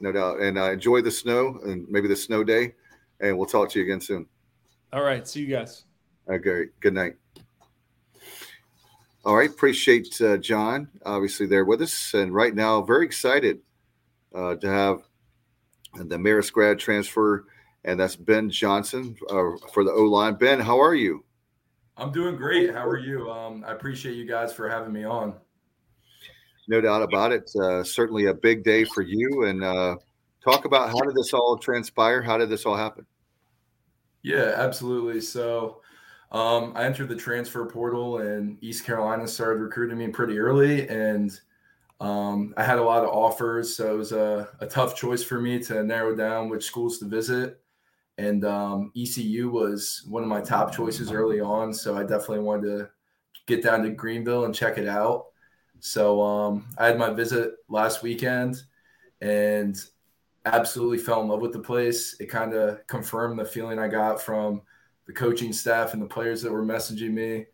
[0.00, 0.40] No doubt.
[0.40, 2.74] And uh, enjoy the snow and maybe the snow day.
[3.20, 4.26] And we'll talk to you again soon.
[4.92, 5.26] All right.
[5.28, 5.84] See you guys.
[6.28, 6.66] Okay.
[6.80, 7.16] Good night.
[9.22, 13.60] All right, appreciate uh, John obviously there with us, and right now very excited
[14.34, 15.02] uh, to have
[15.94, 17.44] the Marist grad transfer,
[17.84, 20.34] and that's Ben Johnson uh, for the O line.
[20.34, 21.22] Ben, how are you?
[21.98, 22.72] I'm doing great.
[22.72, 23.30] How are you?
[23.30, 25.34] Um, I appreciate you guys for having me on.
[26.66, 27.50] No doubt about it.
[27.60, 29.96] Uh, certainly a big day for you, and uh,
[30.42, 32.22] talk about how did this all transpire?
[32.22, 33.04] How did this all happen?
[34.22, 35.20] Yeah, absolutely.
[35.20, 35.82] So
[36.32, 41.38] um, I entered the transfer portal, and East Carolina started recruiting me pretty early, and
[42.00, 45.38] um, I had a lot of offers, so it was a, a, tough choice for
[45.38, 47.60] me to narrow down which schools to visit.
[48.16, 52.78] And um, ECU was one of my top choices early on, so I definitely wanted
[52.78, 52.90] to
[53.46, 55.26] get down to Greenville and check it out.
[55.80, 58.62] So um, I had my visit last weekend,
[59.20, 59.78] and
[60.46, 62.16] absolutely fell in love with the place.
[62.20, 64.62] It kind of confirmed the feeling I got from
[65.10, 67.46] the coaching staff and the players that were messaging me.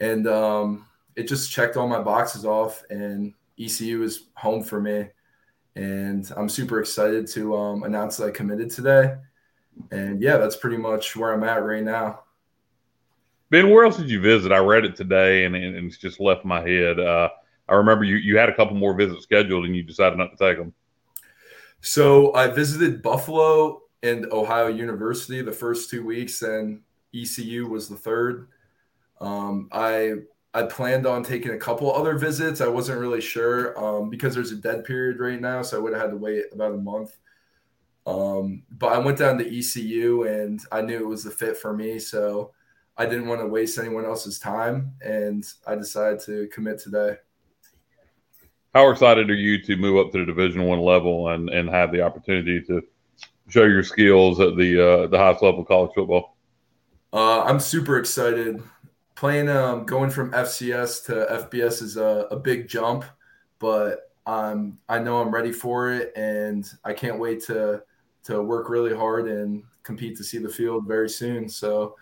[0.00, 0.86] And um,
[1.16, 5.08] it just checked all my boxes off, and ECU is home for me.
[5.74, 9.14] And I'm super excited to um, announce that I committed today.
[9.90, 12.24] And yeah, that's pretty much where I'm at right now.
[13.48, 14.52] Ben, where else did you visit?
[14.52, 17.00] I read it today and, and it's just left my head.
[17.00, 17.30] Uh,
[17.68, 20.36] I remember you, you had a couple more visits scheduled and you decided not to
[20.36, 20.74] take them.
[21.80, 26.80] So I visited Buffalo and Ohio University the first two weeks, and
[27.14, 28.48] ECU was the third.
[29.20, 30.14] Um, I
[30.54, 32.60] I planned on taking a couple other visits.
[32.60, 35.92] I wasn't really sure um, because there's a dead period right now, so I would
[35.92, 37.16] have had to wait about a month.
[38.06, 41.72] Um, but I went down to ECU, and I knew it was the fit for
[41.72, 42.52] me, so
[42.96, 47.16] I didn't want to waste anyone else's time, and I decided to commit today.
[48.74, 51.92] How excited are you to move up to the Division One level and and have
[51.92, 52.82] the opportunity to
[53.52, 56.36] show your skills at the uh, the highest level of college football?
[57.12, 58.62] Uh, I'm super excited.
[59.14, 63.04] Playing, um, going from FCS to FBS is a, a big jump,
[63.58, 67.82] but um, I know I'm ready for it, and I can't wait to
[68.24, 71.48] to work really hard and compete to see the field very soon.
[71.48, 71.96] So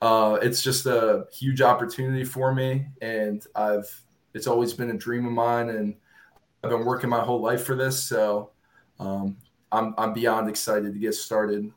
[0.00, 4.02] uh, it's just a huge opportunity for me, and I've
[4.32, 5.94] it's always been a dream of mine, and
[6.62, 8.02] I've been working my whole life for this.
[8.02, 8.50] So
[8.98, 9.36] um,
[9.74, 11.70] I'm I'm beyond excited to get started.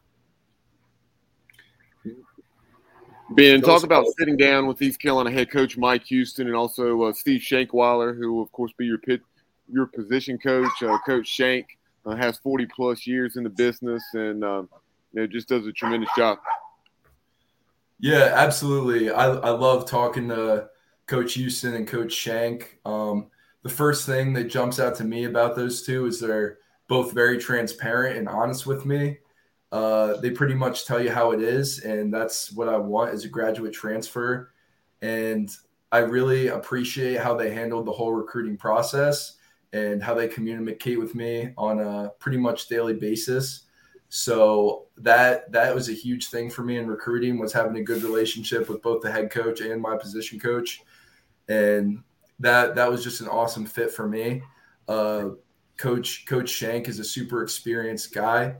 [3.31, 7.13] Ben, talk about sitting down with East Carolina head coach Mike Houston and also uh,
[7.13, 9.21] Steve Shankweiler, who will of course be your pit,
[9.69, 10.71] your position coach.
[10.81, 14.69] Uh, coach Shank uh, has 40 plus years in the business and um,
[15.11, 16.37] you know, just does a tremendous job.
[17.99, 19.09] Yeah, absolutely.
[19.09, 20.69] I, I love talking to
[21.07, 22.79] Coach Houston and Coach Shank.
[22.85, 23.27] Um,
[23.63, 27.37] the first thing that jumps out to me about those two is they're both very
[27.37, 29.17] transparent and honest with me.
[29.71, 33.25] Uh, they pretty much tell you how it is, and that's what I want as
[33.25, 34.51] a graduate transfer.
[35.01, 35.49] And
[35.91, 39.37] I really appreciate how they handled the whole recruiting process
[39.73, 43.65] and how they communicate with me on a pretty much daily basis.
[44.09, 48.03] So that that was a huge thing for me in recruiting was having a good
[48.03, 50.81] relationship with both the head coach and my position coach,
[51.49, 52.03] and
[52.39, 54.43] that that was just an awesome fit for me.
[54.87, 55.31] Uh,
[55.77, 58.55] coach Coach Shank is a super experienced guy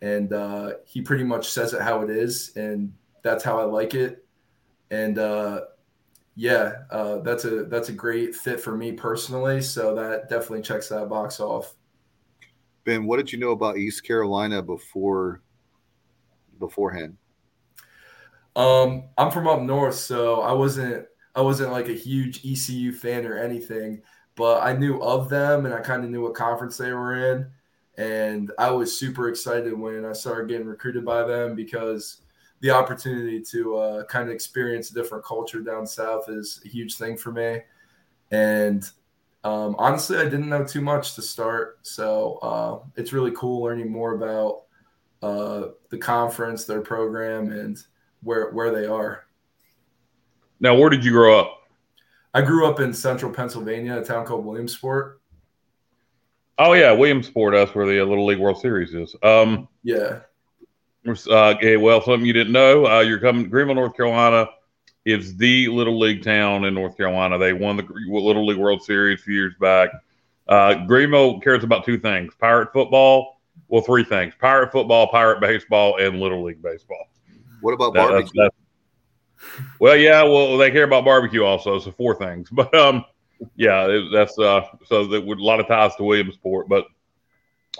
[0.00, 2.92] and uh, he pretty much says it how it is, and
[3.22, 4.24] that's how I like it.
[4.90, 5.62] And uh,
[6.36, 9.60] yeah, uh, that's a that's a great fit for me personally.
[9.60, 11.74] So that definitely checks that box off.
[12.84, 15.42] Ben, what did you know about East Carolina before
[16.58, 17.16] beforehand?
[18.56, 23.26] Um, I'm from up north, so I wasn't I wasn't like a huge ECU fan
[23.26, 24.00] or anything,
[24.38, 27.50] but I knew of them and I kind of knew what conference they were in.
[27.98, 32.20] And I was super excited when I started getting recruited by them because
[32.60, 36.94] the opportunity to uh, kind of experience a different culture down south is a huge
[36.94, 37.62] thing for me.
[38.30, 38.88] And
[39.42, 41.80] um, honestly, I didn't know too much to start.
[41.82, 44.62] So uh, it's really cool learning more about
[45.20, 47.76] uh, the conference, their program, and
[48.22, 49.24] where where they are.
[50.60, 51.57] Now, where did you grow up?
[52.38, 55.20] I grew up in central Pennsylvania, a town called Williamsport.
[56.56, 57.52] Oh yeah, Williamsport.
[57.52, 59.16] That's where the Little League World Series is.
[59.24, 60.20] Um, yeah.
[61.04, 62.86] Uh, okay, well, something you didn't know.
[62.86, 63.48] Uh, you're coming.
[63.48, 64.48] Greenville, North Carolina,
[65.04, 67.38] is the Little League town in North Carolina.
[67.38, 69.90] They won the Little League World Series a few years back.
[70.46, 73.40] Uh, Greenville cares about two things: pirate football.
[73.66, 77.04] Well, three things: pirate football, pirate baseball, and Little League baseball.
[77.62, 78.30] What about that, barbecue?
[78.36, 78.67] That's, that's,
[79.80, 81.78] well, yeah, well, they care about barbecue also.
[81.78, 83.04] So four things, but um,
[83.56, 86.86] yeah, it, that's uh, so that with a lot of ties to Williamsport, but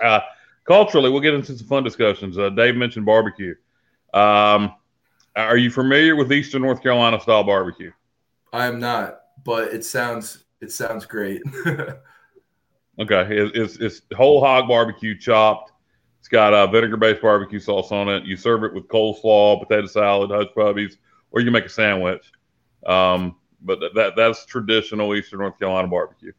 [0.02, 0.20] uh,
[0.64, 2.38] culturally, we'll get into some fun discussions.
[2.38, 3.54] Uh, Dave mentioned barbecue.
[4.14, 4.74] Um,
[5.36, 7.92] are you familiar with Eastern North Carolina style barbecue?
[8.52, 11.42] I am not, but it sounds it sounds great.
[11.66, 11.98] okay,
[12.98, 15.72] it, it's it's whole hog barbecue chopped.
[16.18, 18.24] It's got a vinegar based barbecue sauce on it.
[18.24, 20.98] You serve it with coleslaw, potato salad, hush puppies,
[21.30, 22.30] or you can make a sandwich.
[22.86, 26.32] Um, but that that's traditional Eastern North Carolina barbecue.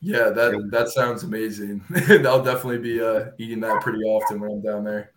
[0.00, 1.84] Yeah, that that sounds amazing.
[2.26, 5.12] I'll definitely be uh, eating that pretty often when I'm down there.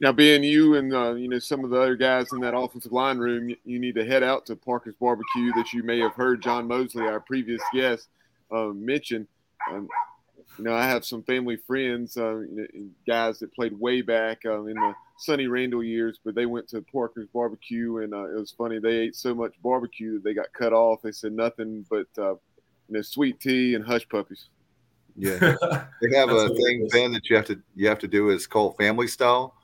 [0.00, 2.92] Now, being you and uh, you know some of the other guys in that offensive
[2.92, 6.14] line room, you, you, need to head out to Parker's Barbecue that you may have
[6.14, 8.08] heard John Moseley, our previous guest,
[8.50, 9.26] uh, mention.
[9.70, 9.88] Um,
[10.58, 12.42] you know, I have some family friends, uh,
[13.06, 16.82] guys that played way back uh, in the Sonny Randle years, but they went to
[16.82, 18.78] Parker's Barbecue, and uh, it was funny.
[18.78, 21.02] They ate so much barbecue that they got cut off.
[21.02, 22.34] They said nothing but uh,
[22.88, 24.48] you know sweet tea and hush puppies.
[25.16, 25.38] Yeah,
[26.02, 28.76] they have a thing, Ben, that you have to you have to do is called
[28.76, 29.54] family style,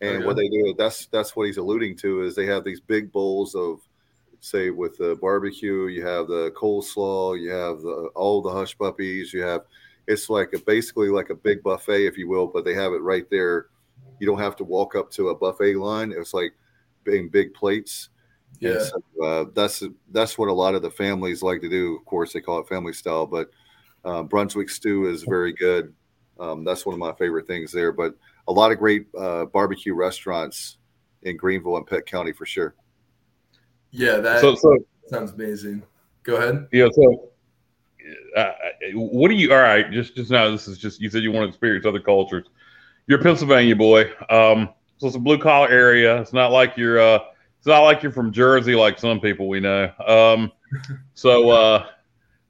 [0.00, 0.26] and okay.
[0.26, 3.54] what they do that's that's what he's alluding to is they have these big bowls
[3.54, 3.80] of
[4.40, 9.32] say with the barbecue, you have the coleslaw, you have the, all the hush puppies,
[9.32, 9.62] you have
[10.08, 13.02] it's like a basically like a big buffet, if you will, but they have it
[13.02, 13.66] right there.
[14.22, 16.14] You don't have to walk up to a buffet line.
[16.16, 16.52] It's like
[17.02, 18.10] being big plates.
[18.60, 21.96] Yeah, so, uh, that's that's what a lot of the families like to do.
[21.96, 23.50] Of course, they call it family style, but
[24.04, 25.92] uh, Brunswick stew is very good.
[26.38, 27.90] Um, that's one of my favorite things there.
[27.90, 28.14] But
[28.46, 30.76] a lot of great uh, barbecue restaurants
[31.22, 32.76] in Greenville and Pitt County for sure.
[33.90, 35.82] Yeah, that so, so, sounds amazing.
[36.22, 36.68] Go ahead.
[36.70, 37.30] Yeah, so
[38.36, 38.52] uh,
[38.94, 39.52] what do you?
[39.52, 40.48] All right, just just now.
[40.48, 42.46] This is just you said you want to experience other cultures.
[43.12, 46.18] You're a Pennsylvania boy, um, so it's a blue collar area.
[46.18, 46.98] It's not like you're.
[46.98, 47.18] Uh,
[47.58, 49.92] it's not like you're from Jersey, like some people we know.
[50.06, 50.50] Um,
[51.12, 51.88] so, uh,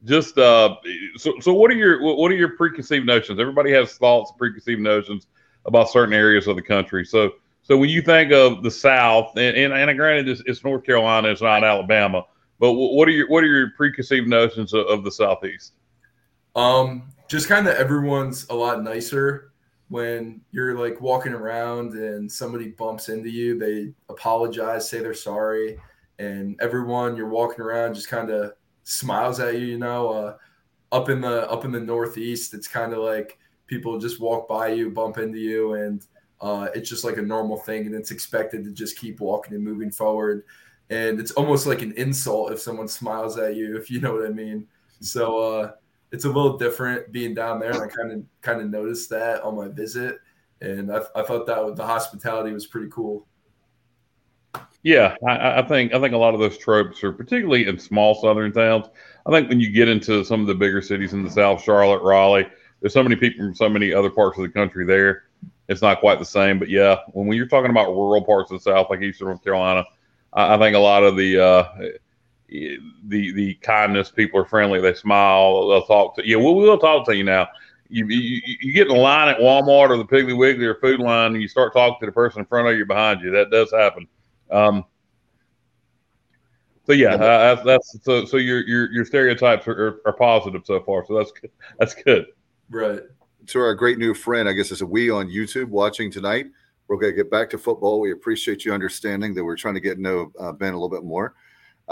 [0.04, 0.76] just uh,
[1.16, 3.40] so so what are your what are your preconceived notions?
[3.40, 5.26] Everybody has thoughts, preconceived notions
[5.66, 7.04] about certain areas of the country.
[7.04, 7.32] So,
[7.64, 11.26] so when you think of the South, and and, and granted, it's, it's North Carolina,
[11.26, 12.24] it's not Alabama
[12.60, 15.72] but what are your what are your preconceived notions of, of the southeast?
[16.54, 19.51] Um, just kind of everyone's a lot nicer
[19.92, 23.58] when you're like walking around and somebody bumps into you.
[23.58, 25.78] They apologize, say they're sorry,
[26.18, 29.66] and everyone you're walking around just kind of smiles at you.
[29.66, 30.36] You know, uh,
[30.92, 34.68] up in the up in the Northeast, it's kind of like people just walk by
[34.68, 36.06] you, bump into you, and
[36.40, 39.62] uh, it's just like a normal thing, and it's expected to just keep walking and
[39.62, 40.44] moving forward.
[40.88, 44.24] And it's almost like an insult if someone smiles at you, if you know what
[44.24, 44.66] I mean.
[45.00, 45.72] So uh,
[46.12, 49.42] it's a little different being down there, and I kind of kind of noticed that
[49.42, 50.18] on my visit,
[50.60, 53.26] and I, I thought that the hospitality was pretty cool.
[54.82, 58.20] Yeah, I, I, think I think a lot of those tropes are particularly in small
[58.20, 58.86] southern towns.
[59.24, 62.02] I think when you get into some of the bigger cities in the South, Charlotte,
[62.02, 62.48] Raleigh,
[62.80, 65.24] there's so many people from so many other parts of the country there.
[65.68, 68.58] It's not quite the same, but yeah, when when you're talking about rural parts of
[68.58, 69.84] the South, like Eastern North Carolina,
[70.32, 71.64] I, I think a lot of the uh,
[72.52, 76.36] the the kindness, people are friendly, they smile, they'll talk to you.
[76.36, 77.48] Yeah, we'll, we'll talk to you now.
[77.88, 81.32] You, you, you get in line at Walmart or the Piggly Wiggly or food line,
[81.32, 83.30] and you start talking to the person in front of you behind you.
[83.30, 84.06] That does happen.
[84.50, 84.84] Um,
[86.86, 88.24] so yeah, uh, that's so.
[88.24, 91.04] So your your your stereotypes are, are, positive so far.
[91.06, 91.50] So that's good.
[91.78, 92.26] That's good.
[92.70, 93.02] Right.
[93.46, 96.46] To our great new friend, I guess it's a we on YouTube watching tonight.
[96.88, 98.00] We're going to get back to football.
[98.00, 100.88] We appreciate you understanding that we're trying to get to know uh, Ben a little
[100.88, 101.34] bit more.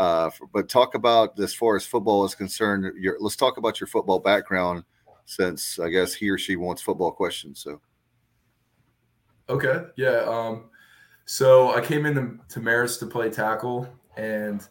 [0.00, 2.90] Uh, but talk about as far as football is concerned.
[2.98, 4.82] Your, let's talk about your football background,
[5.26, 7.60] since I guess he or she wants football questions.
[7.60, 7.82] So.
[9.50, 9.82] Okay.
[9.98, 10.20] Yeah.
[10.20, 10.70] Um,
[11.26, 13.86] so I came into to Marist to play tackle,
[14.16, 14.66] and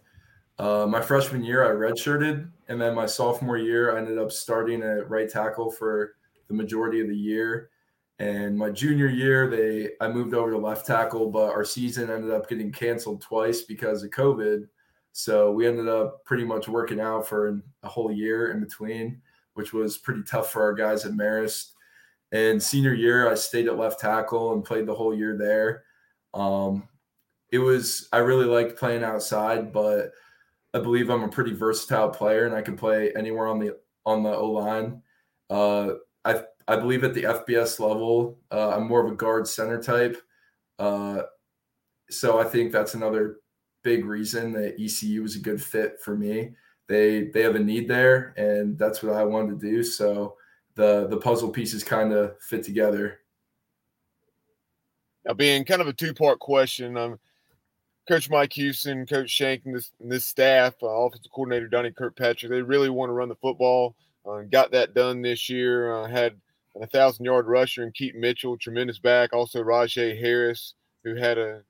[0.58, 4.82] uh, my freshman year I redshirted, and then my sophomore year I ended up starting
[4.82, 6.16] at right tackle for
[6.48, 7.70] the majority of the year.
[8.18, 12.32] And my junior year, they I moved over to left tackle, but our season ended
[12.32, 14.68] up getting canceled twice because of COVID.
[15.12, 19.22] So we ended up pretty much working out for a whole year in between,
[19.54, 21.72] which was pretty tough for our guys at Marist.
[22.32, 25.84] And senior year, I stayed at left tackle and played the whole year there.
[26.34, 26.88] Um,
[27.52, 30.12] it was I really liked playing outside, but
[30.74, 34.24] I believe I'm a pretty versatile player and I can play anywhere on the on
[34.24, 35.02] the O line.
[35.50, 35.94] Uh,
[36.24, 40.22] I I believe at the FBS level, uh, I'm more of a guard center type.
[40.78, 41.24] Uh,
[42.12, 43.38] so I think that's another
[43.84, 46.52] big reason that ECU was a good fit for me.
[46.88, 49.84] They they have a need there, and that's what I wanted to do.
[49.84, 50.36] So
[50.76, 53.20] the the puzzle pieces kind of fit together.
[55.26, 57.20] Now, being kind of a two part question, um,
[58.08, 62.50] Coach Mike Houston, Coach Shank, and this, and this staff, uh, offensive coordinator Donnie Kirkpatrick,
[62.50, 63.96] they really want to run the football.
[64.28, 65.94] Uh, got that done this year.
[65.94, 66.36] Uh, had
[66.82, 69.32] a thousand yard rusher and Keaton Mitchell, tremendous back.
[69.34, 70.74] Also Rahjai Harris,
[71.04, 71.62] who had a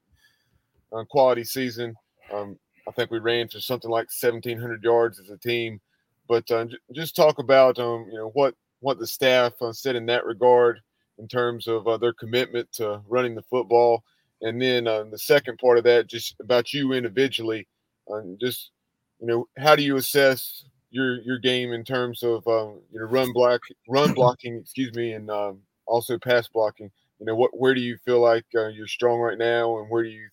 [0.94, 1.96] uh, quality season.
[2.32, 5.80] Um, I think we ran for something like 1,700 yards as a team.
[6.28, 9.96] But uh, j- just talk about um, you know what what the staff uh, said
[9.96, 10.80] in that regard
[11.18, 14.04] in terms of uh, their commitment to running the football,
[14.42, 17.68] and then uh, the second part of that, just about you individually,
[18.12, 18.72] um, just
[19.20, 23.06] you know how do you assess your your game in terms of um, you know
[23.06, 26.92] run block run blocking, excuse me, and um, also pass blocking.
[27.20, 30.04] You know what where do you feel like uh, you're strong right now, and where
[30.04, 30.30] do you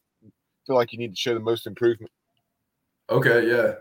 [0.67, 2.11] feel like you need to show the most improvement?
[3.09, 3.75] Okay, yeah.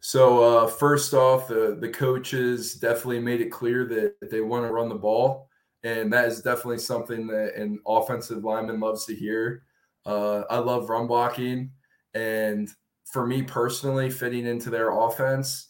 [0.00, 4.72] So uh, first off, the the coaches definitely made it clear that they want to
[4.72, 5.48] run the ball,
[5.84, 9.62] and that is definitely something that an offensive lineman loves to hear.
[10.04, 11.70] Uh, I love run blocking,
[12.14, 12.68] and
[13.04, 15.68] for me personally, fitting into their offense,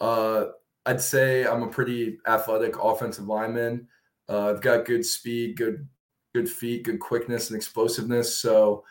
[0.00, 0.46] uh,
[0.86, 3.88] I'd say I'm a pretty athletic offensive lineman.
[4.28, 5.86] Uh, I've got good speed, good
[6.34, 8.38] good feet, good quickness and explosiveness.
[8.38, 8.84] So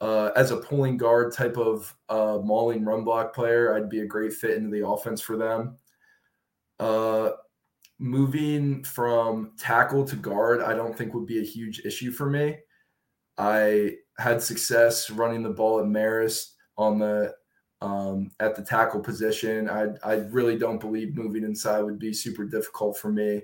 [0.00, 4.06] uh, as a pulling guard type of uh, mauling run block player, I'd be a
[4.06, 5.78] great fit into the offense for them.
[6.80, 7.30] Uh,
[7.98, 12.56] moving from tackle to guard, I don't think would be a huge issue for me.
[13.38, 17.34] I had success running the ball at Marist on the
[17.80, 19.68] um, at the tackle position.
[19.68, 23.42] I I really don't believe moving inside would be super difficult for me.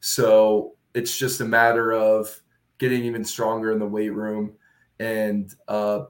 [0.00, 2.40] So it's just a matter of
[2.78, 4.54] getting even stronger in the weight room
[5.00, 6.04] and uh,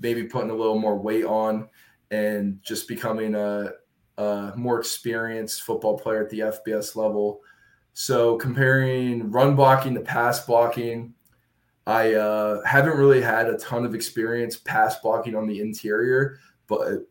[0.00, 1.68] maybe putting a little more weight on
[2.10, 3.70] and just becoming a,
[4.18, 7.40] a more experienced football player at the FBS level.
[7.94, 11.14] So comparing run blocking to pass blocking,
[11.86, 17.06] I uh, haven't really had a ton of experience pass blocking on the interior, but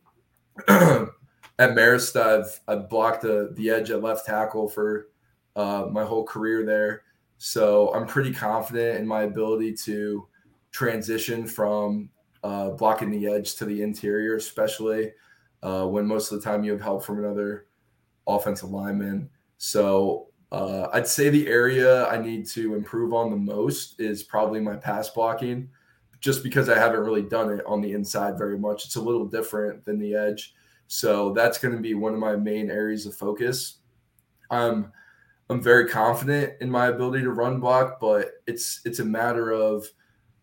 [0.67, 5.09] at Marist, I've I've blocked the the edge at left tackle for
[5.55, 7.03] uh, my whole career there.
[7.37, 10.27] So I'm pretty confident in my ability to
[10.71, 12.09] transition from
[12.43, 15.11] uh, blocking the edge to the interior, especially
[15.63, 17.67] uh, when most of the time you have help from another
[18.27, 19.29] offensive lineman.
[19.57, 24.59] So uh, I'd say the area I need to improve on the most is probably
[24.59, 25.69] my pass blocking,
[26.19, 28.85] just because I haven't really done it on the inside very much.
[28.85, 30.55] It's a little different than the edge.
[30.87, 33.77] So that's going to be one of my main areas of focus.
[34.49, 34.91] I'm
[35.49, 39.85] I'm very confident in my ability to run block, but it's it's a matter of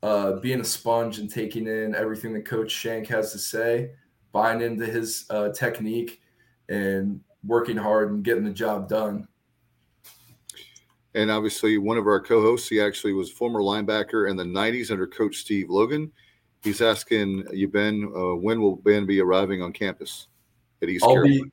[0.03, 3.91] uh, being a sponge and taking in everything that Coach Shank has to say,
[4.33, 6.21] buying into his uh, technique,
[6.69, 9.27] and working hard and getting the job done.
[11.15, 15.07] And obviously, one of our co-hosts, he actually was former linebacker in the '90s under
[15.07, 16.13] Coach Steve Logan.
[16.63, 20.29] He's asking you, Ben, uh, when will Ben be arriving on campus
[20.83, 21.45] at East I'll Carolina?
[21.45, 21.51] be,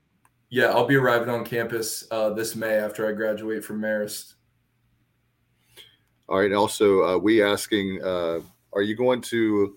[0.49, 4.34] yeah, I'll be arriving on campus uh, this May after I graduate from Marist.
[6.27, 6.51] All right.
[6.51, 8.39] Also, uh, we asking, uh,
[8.73, 9.75] are you going to?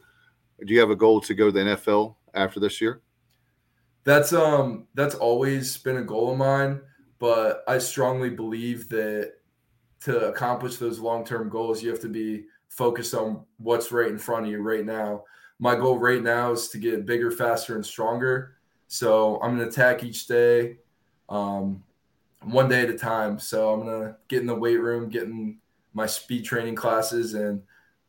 [0.65, 3.01] Do you have a goal to go to the NFL after this year?
[4.05, 6.81] That's um that's always been a goal of mine,
[7.19, 9.35] but I strongly believe that
[10.01, 14.47] to accomplish those long-term goals, you have to be focused on what's right in front
[14.47, 15.25] of you right now.
[15.59, 18.55] My goal right now is to get bigger, faster, and stronger.
[18.87, 20.79] So I'm gonna attack each day,
[21.29, 21.83] um,
[22.43, 23.39] one day at a time.
[23.39, 25.59] So I'm gonna get in the weight room, get in
[25.95, 27.62] my speed training classes, and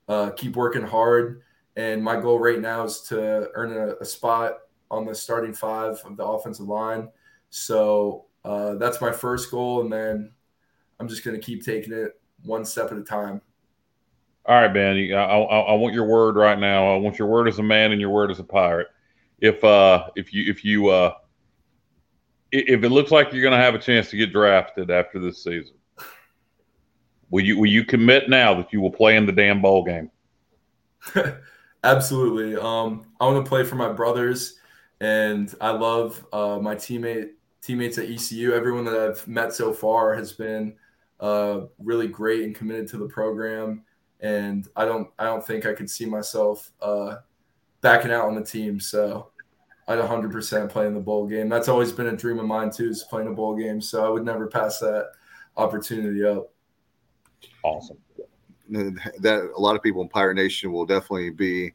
[0.07, 1.41] uh, keep working hard.
[1.75, 4.59] And my goal right now is to earn a, a spot
[4.91, 7.09] on the starting five of the offensive line.
[7.49, 10.31] So uh, that's my first goal, and then
[10.99, 13.41] I'm just going to keep taking it one step at a time.
[14.45, 14.97] All right, Ben.
[15.13, 16.93] I, I, I, want your word right now.
[16.93, 18.87] I want your word as a man and your word as a pirate.
[19.39, 21.13] If uh, if you if you uh,
[22.51, 25.43] if it looks like you're going to have a chance to get drafted after this
[25.43, 25.75] season,
[27.29, 30.09] will you will you commit now that you will play in the damn bowl game?
[31.83, 32.55] Absolutely.
[32.57, 34.59] Um, I want to play for my brothers
[35.01, 38.53] and I love uh, my teammate teammates at ECU.
[38.53, 40.75] Everyone that I've met so far has been
[41.19, 43.83] uh, really great and committed to the program,
[44.19, 47.17] and I don't I don't think I could see myself uh,
[47.81, 48.79] backing out on the team.
[48.79, 49.31] So
[49.87, 51.49] I'd 100% play in the bowl game.
[51.49, 53.81] That's always been a dream of mine too, is playing a bowl game.
[53.81, 55.11] So I would never pass that
[55.57, 56.53] opportunity up.
[57.63, 57.97] Awesome.
[58.69, 61.73] That a lot of people in Pirate Nation will definitely be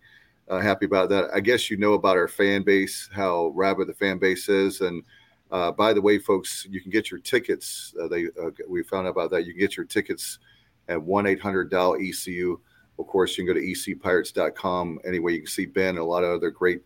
[0.48, 1.30] uh, happy about that.
[1.34, 5.02] I guess you know about our fan base, how rabid the fan base is, and
[5.50, 7.94] uh, by the way, folks, you can get your tickets.
[8.00, 9.46] Uh, they uh, we found out about that.
[9.46, 10.38] You can get your tickets
[10.88, 12.60] at one eight hundred dial ECU.
[12.98, 15.00] Of course, you can go to ecpirates.com.
[15.06, 16.82] Anyway, you can see Ben and a lot of other great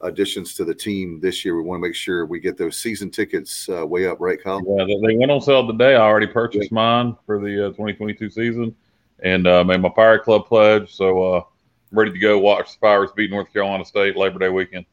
[0.00, 1.56] additions to the team this year.
[1.56, 4.62] We want to make sure we get those season tickets uh, way up, right, Kyle?
[4.66, 5.94] Yeah, they went on sale today.
[5.94, 8.74] I already purchased mine for the uh, 2022 season
[9.20, 10.94] and made my Pirate Club pledge.
[10.94, 11.42] So I'm
[11.90, 14.86] ready to go watch the Pirates beat North Carolina State Labor Day weekend.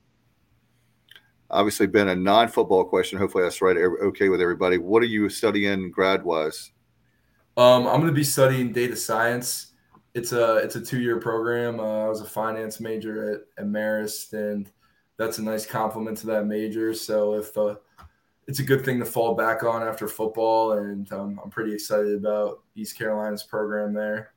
[1.51, 3.19] Obviously, been a non-football question.
[3.19, 3.77] Hopefully, that's right.
[3.77, 4.77] Okay with everybody.
[4.77, 6.71] What are you studying grad-wise?
[7.57, 9.73] Um, I'm going to be studying data science.
[10.13, 11.79] It's a it's a two year program.
[11.79, 14.71] Uh, I was a finance major at, at Marist, and
[15.17, 16.93] that's a nice compliment to that major.
[16.93, 17.75] So if uh,
[18.47, 22.15] it's a good thing to fall back on after football, and um, I'm pretty excited
[22.15, 24.31] about East Carolina's program there.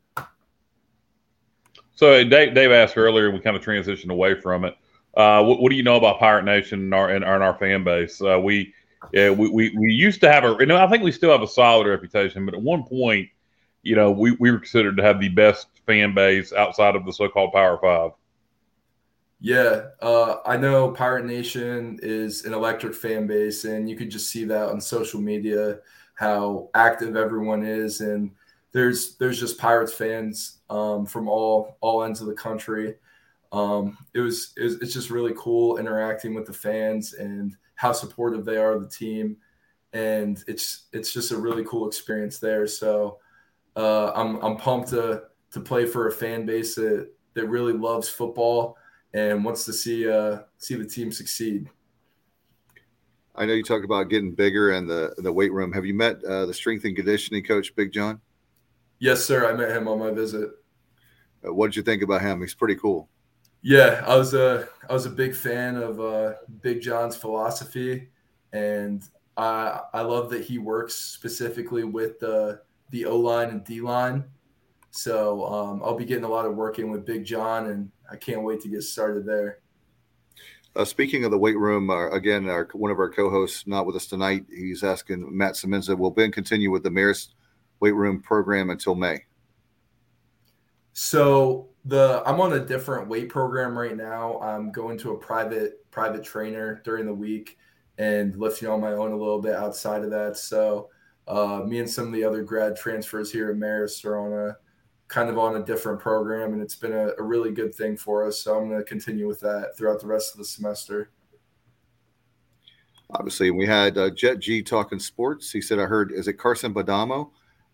[1.94, 4.76] So Dave, Dave asked earlier, we kind of transitioned away from it.
[5.16, 7.58] Uh, what, what, do you know about Pirate Nation and our and our, and our
[7.58, 8.22] fan base?
[8.22, 8.72] Uh, we,
[9.12, 11.42] yeah, we, we we used to have a, you know, I think we still have
[11.42, 13.28] a solid reputation, but at one point,
[13.82, 17.12] you know, we, we were considered to have the best fan base outside of the
[17.12, 18.12] so-called Power Five.
[19.40, 24.30] Yeah, uh, I know Pirate Nation is an electric fan base, and you could just
[24.30, 25.78] see that on social media
[26.14, 28.32] how active everyone is, and
[28.72, 32.96] there's there's just Pirates fans um, from all all ends of the country.
[33.52, 37.92] Um, it, was, it was it's just really cool interacting with the fans and how
[37.92, 39.36] supportive they are of the team,
[39.92, 42.66] and it's it's just a really cool experience there.
[42.66, 43.18] So
[43.76, 48.08] uh, I'm I'm pumped to to play for a fan base that that really loves
[48.08, 48.77] football
[49.14, 51.68] and wants to see uh, see the team succeed.
[53.34, 55.72] I know you talked about getting bigger and the the weight room.
[55.72, 58.20] Have you met uh, the strength and conditioning coach, Big John?
[58.98, 59.48] Yes, sir.
[59.48, 60.50] I met him on my visit.
[61.46, 62.40] Uh, what did you think about him?
[62.40, 63.08] He's pretty cool.
[63.62, 68.08] Yeah, I was a I was a big fan of uh, Big John's philosophy,
[68.52, 69.02] and
[69.36, 74.24] I I love that he works specifically with the the O line and D line.
[74.90, 78.16] So um, I'll be getting a lot of work in with Big John, and I
[78.16, 79.58] can't wait to get started there.
[80.76, 83.96] Uh, speaking of the weight room, uh, again, our, one of our co-hosts not with
[83.96, 84.46] us tonight.
[84.48, 87.34] He's asking Matt Semenza, will Ben continue with the Marist
[87.80, 89.24] weight room program until May?
[90.92, 94.40] So the I'm on a different weight program right now.
[94.40, 97.56] I'm going to a private private trainer during the week
[97.98, 100.36] and lifting on my own a little bit outside of that.
[100.36, 100.90] So
[101.26, 104.56] uh, me and some of the other grad transfers here at Marist are on a
[105.08, 108.26] kind of on a different program, and it's been a, a really good thing for
[108.26, 108.40] us.
[108.40, 111.10] So I'm going to continue with that throughout the rest of the semester.
[113.10, 115.50] Obviously, we had uh, Jet G talking sports.
[115.50, 117.30] He said, "I heard is it Carson Badamo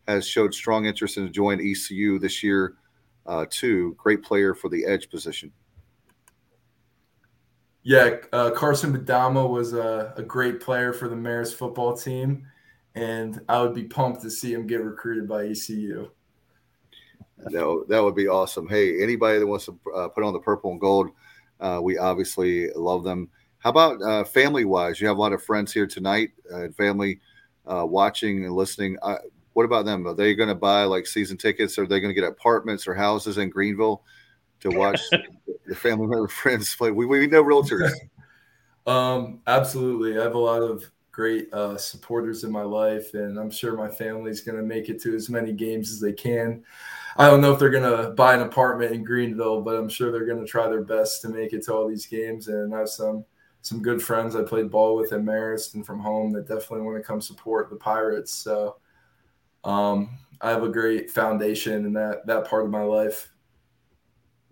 [0.06, 2.74] has showed strong interest in join ECU this year
[3.26, 3.96] uh, too.
[3.98, 5.52] Great player for the edge position."
[7.82, 12.46] Yeah, uh, Carson Badamo was a, a, great player for the Marist football team,
[12.94, 16.10] and I would be pumped to see him get recruited by ECU.
[17.50, 18.68] No, that would be awesome.
[18.68, 21.10] Hey, anybody that wants to uh, put on the purple and gold,
[21.60, 23.28] uh, we obviously love them.
[23.58, 25.00] How about uh, family wise?
[25.00, 27.20] You have a lot of friends here tonight uh, and family
[27.66, 28.98] uh, watching and listening.
[29.02, 29.16] Uh,
[29.54, 30.06] what about them?
[30.06, 31.78] Are they going to buy like season tickets?
[31.78, 34.02] Are they going to get apartments or houses in Greenville
[34.60, 35.00] to watch
[35.66, 36.90] the family member friends play?
[36.90, 37.90] We, we know realtors.
[38.86, 40.18] um, absolutely.
[40.18, 43.88] I have a lot of great uh, supporters in my life, and I'm sure my
[43.88, 46.64] family's going to make it to as many games as they can.
[47.16, 50.10] I don't know if they're going to buy an apartment in Greenville, but I'm sure
[50.10, 52.48] they're going to try their best to make it to all these games.
[52.48, 53.24] And I have some
[53.62, 56.98] some good friends I played ball with at Marist and from home that definitely want
[56.98, 58.30] to come support the Pirates.
[58.30, 58.76] So
[59.64, 63.32] um, I have a great foundation in that that part of my life.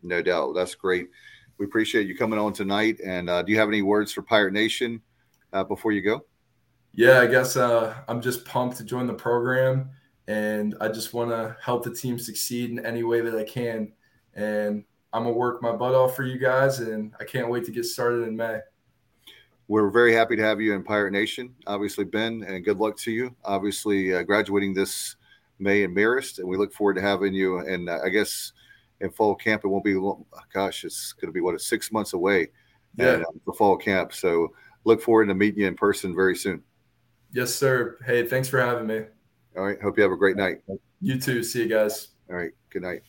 [0.02, 1.10] No doubt, that's great.
[1.58, 3.00] We appreciate you coming on tonight.
[3.04, 5.00] And uh, do you have any words for Pirate Nation
[5.52, 6.24] uh, before you go?
[6.94, 9.90] Yeah, I guess uh, I'm just pumped to join the program,
[10.28, 13.92] and I just want to help the team succeed in any way that I can.
[14.34, 17.70] And I'm gonna work my butt off for you guys, and I can't wait to
[17.70, 18.60] get started in May
[19.72, 21.54] we're very happy to have you in Pirate Nation.
[21.66, 23.34] Obviously, Ben, and good luck to you.
[23.42, 25.16] Obviously, uh, graduating this
[25.58, 27.58] May in Marist, and we look forward to having you.
[27.58, 28.52] And uh, I guess
[29.00, 29.98] in fall camp, it won't be.
[30.52, 32.48] Gosh, it's going to be what six months away.
[32.96, 34.12] Yeah, and, uh, for fall camp.
[34.12, 34.52] So
[34.84, 36.62] look forward to meeting you in person very soon.
[37.32, 37.96] Yes, sir.
[38.04, 39.04] Hey, thanks for having me.
[39.56, 39.80] All right.
[39.80, 40.62] Hope you have a great night.
[41.00, 41.42] You too.
[41.42, 42.08] See you guys.
[42.30, 42.52] All right.
[42.70, 43.02] Good night.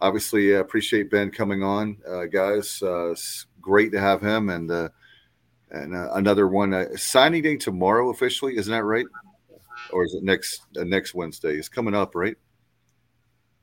[0.00, 2.82] Obviously, uh, appreciate Ben coming on, uh, guys.
[2.82, 4.88] Uh, it's great to have him and uh,
[5.70, 9.06] and uh, another one uh, signing day tomorrow officially isn't that right
[9.92, 12.36] or is it next uh, next wednesday it's coming up right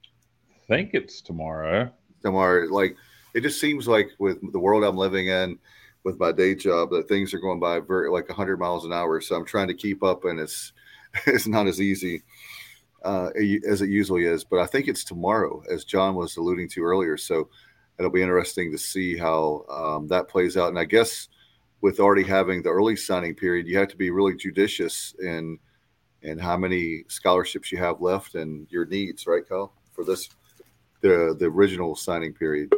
[0.03, 1.89] i think it's tomorrow
[2.21, 2.95] tomorrow like
[3.33, 5.57] it just seems like with the world i'm living in
[6.03, 9.21] with my day job that things are going by very like 100 miles an hour
[9.21, 10.73] so i'm trying to keep up and it's
[11.27, 12.21] it's not as easy
[13.03, 13.29] uh,
[13.67, 17.17] as it usually is but i think it's tomorrow as john was alluding to earlier
[17.17, 17.49] so
[17.99, 21.27] it'll be interesting to see how um, that plays out and i guess
[21.83, 25.59] with already having the early signing period, you have to be really judicious in
[26.21, 30.29] in how many scholarships you have left and your needs, right, Kyle, for this
[31.01, 32.73] the the original signing period.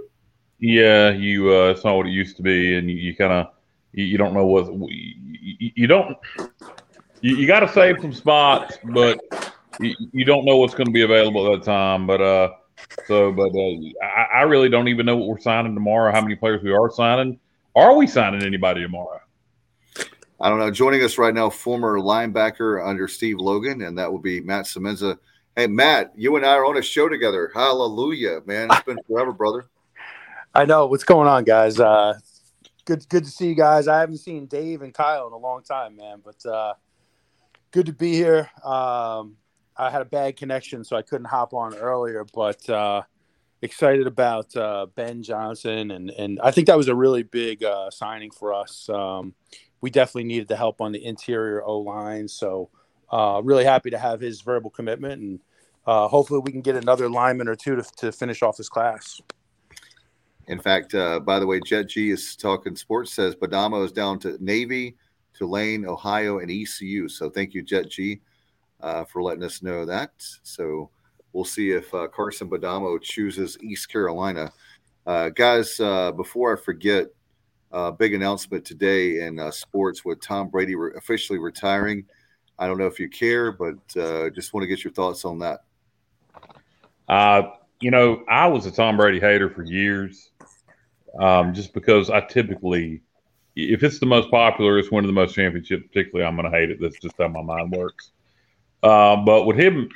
[0.58, 3.48] Yeah, you uh, it's not what it used to be, and you, you kind of
[3.94, 6.18] you, you, don't know what you, you don't
[7.22, 9.20] you, you got to save some spots, but
[9.80, 12.08] you, don't know what's going to be available at that time.
[12.08, 12.52] But uh,
[13.06, 16.36] so but uh, I, I really don't even know what we're signing tomorrow, how many
[16.36, 17.40] players we are signing.
[17.76, 19.20] Are we signing anybody tomorrow?
[20.40, 20.72] I don't know.
[20.72, 25.18] Joining us right now, former linebacker under Steve Logan, and that will be Matt Semenza.
[25.56, 27.52] Hey, Matt, you and I are on a show together.
[27.54, 28.68] Hallelujah, man!
[28.72, 29.66] It's been forever, brother.
[30.54, 31.80] I know what's going on, guys.
[31.80, 32.18] Uh,
[32.86, 33.88] good, good to see you guys.
[33.88, 36.22] I haven't seen Dave and Kyle in a long time, man.
[36.24, 36.74] But uh,
[37.76, 38.50] good to be here.
[38.64, 39.36] Um,
[39.76, 42.26] I had a bad connection, so I couldn't hop on earlier.
[42.34, 43.02] But uh,
[43.62, 47.92] excited about uh, Ben Johnson, and and I think that was a really big uh,
[47.92, 48.88] signing for us.
[48.88, 49.34] Um,
[49.82, 52.70] we definitely needed the help on the interior O line, so
[53.12, 55.40] uh, really happy to have his verbal commitment, and
[55.86, 59.20] uh, hopefully we can get another lineman or two to, to finish off this class.
[60.48, 63.14] In fact, uh, by the way, Jet G is talking sports.
[63.14, 64.96] Says Badamo is down to Navy,
[65.38, 67.08] Tulane, Ohio, and ECU.
[67.08, 68.22] So thank you, Jet G,
[68.82, 70.12] uh, for letting us know that.
[70.18, 70.90] So
[71.36, 74.54] We'll see if uh, Carson Badamo chooses East Carolina.
[75.06, 77.08] Uh, guys, uh, before I forget,
[77.74, 82.06] uh, big announcement today in uh, sports with Tom Brady re- officially retiring.
[82.58, 83.76] I don't know if you care, but
[84.34, 85.66] just want to get your thoughts on that.
[87.82, 90.32] you know, I was a Tom Brady hater for years,
[91.20, 93.02] um, just because I typically,
[93.56, 95.88] if it's the most popular, it's winning the most championships.
[95.88, 96.80] Particularly, I'm going to hate it.
[96.82, 98.12] That's just how my mind works.
[98.82, 99.90] but with him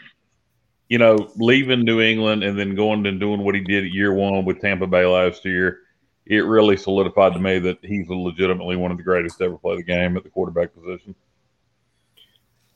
[0.89, 4.11] you know, leaving New England and then going and doing what he did at year
[4.13, 5.81] one with Tampa Bay last year,
[6.25, 9.77] it really solidified to me that he's legitimately one of the greatest to ever play
[9.77, 11.13] the game at the quarterback position.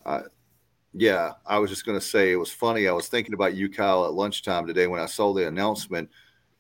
[0.06, 0.22] Uh,
[0.94, 2.88] yeah, I was just going to say it was funny.
[2.88, 6.10] I was thinking about you, Kyle, at lunchtime today when I saw the announcement.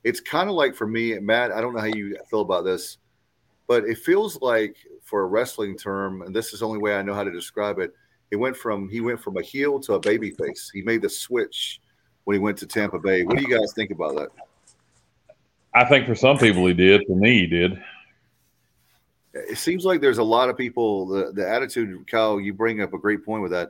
[0.03, 1.51] It's kind of like for me, Matt.
[1.51, 2.97] I don't know how you feel about this,
[3.67, 7.01] but it feels like for a wrestling term, and this is the only way I
[7.01, 7.93] know how to describe it
[8.33, 10.71] he went from he went from a heel to a baby face.
[10.73, 11.79] He made the switch
[12.23, 13.23] when he went to Tampa Bay.
[13.23, 14.29] What do you guys think about that?
[15.75, 17.03] I think for some people he did.
[17.05, 17.79] For me, he did.
[19.35, 21.05] It seems like there's a lot of people.
[21.05, 23.69] The the attitude, Kyle, you bring up a great point with that.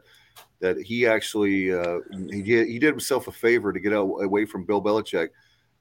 [0.62, 2.00] That he actually uh,
[2.32, 5.28] he did he did himself a favor to get out, away from Bill Belichick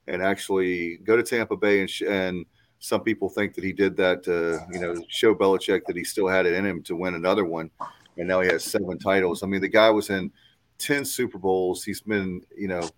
[0.09, 2.45] and actually go to Tampa Bay and sh- and
[2.83, 6.27] some people think that he did that to you know show Belichick that he still
[6.27, 7.71] had it in him to win another one,
[8.19, 9.45] and now he has seven titles.
[9.45, 10.33] I mean, the guy was in
[10.79, 11.85] ten Super Bowls.
[11.85, 12.91] He's been you know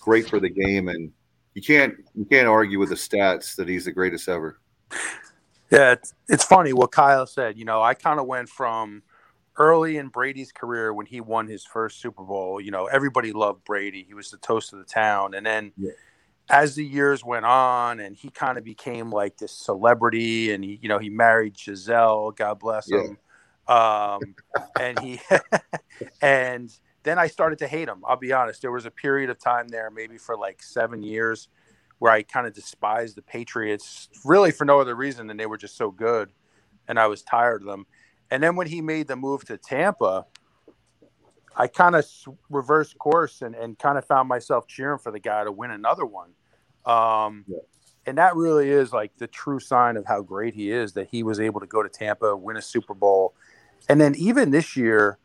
[0.00, 1.12] great for the game, and
[1.54, 4.58] you can't you can't argue with the stats that he's the greatest ever.
[5.70, 7.56] Yeah, it's, it's funny what Kyle said.
[7.56, 9.04] You know, I kind of went from
[9.56, 12.60] early in Brady's career when he won his first Super Bowl.
[12.60, 14.02] You know, everybody loved Brady.
[14.02, 15.70] He was the toast of the town, and then.
[15.76, 15.92] Yeah
[16.52, 20.78] as the years went on and he kind of became like this celebrity and he
[20.82, 23.02] you know he married Gisele god bless yeah.
[23.02, 23.18] him
[23.68, 24.20] um,
[24.78, 25.18] and he
[26.22, 26.70] and
[27.04, 29.68] then I started to hate him I'll be honest there was a period of time
[29.68, 31.48] there maybe for like 7 years
[31.98, 35.58] where I kind of despised the Patriots really for no other reason than they were
[35.58, 36.30] just so good
[36.86, 37.86] and I was tired of them
[38.30, 40.26] and then when he made the move to Tampa
[41.56, 42.06] I kind of
[42.50, 46.06] reversed course and, and kind of found myself cheering for the guy to win another
[46.06, 46.30] one.
[46.84, 47.58] Um, yeah.
[48.04, 51.22] And that really is like the true sign of how great he is that he
[51.22, 53.34] was able to go to Tampa, win a Super Bowl.
[53.88, 55.18] And then even this year,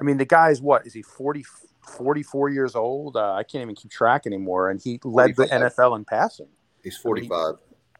[0.00, 1.44] I mean, the guy's what is he 40,
[1.96, 3.16] 44 years old?
[3.16, 4.70] Uh, I can't even keep track anymore.
[4.70, 5.36] And he led 45.
[5.36, 6.48] the NFL in passing.
[6.82, 7.30] He's 45.
[7.32, 7.58] I mean,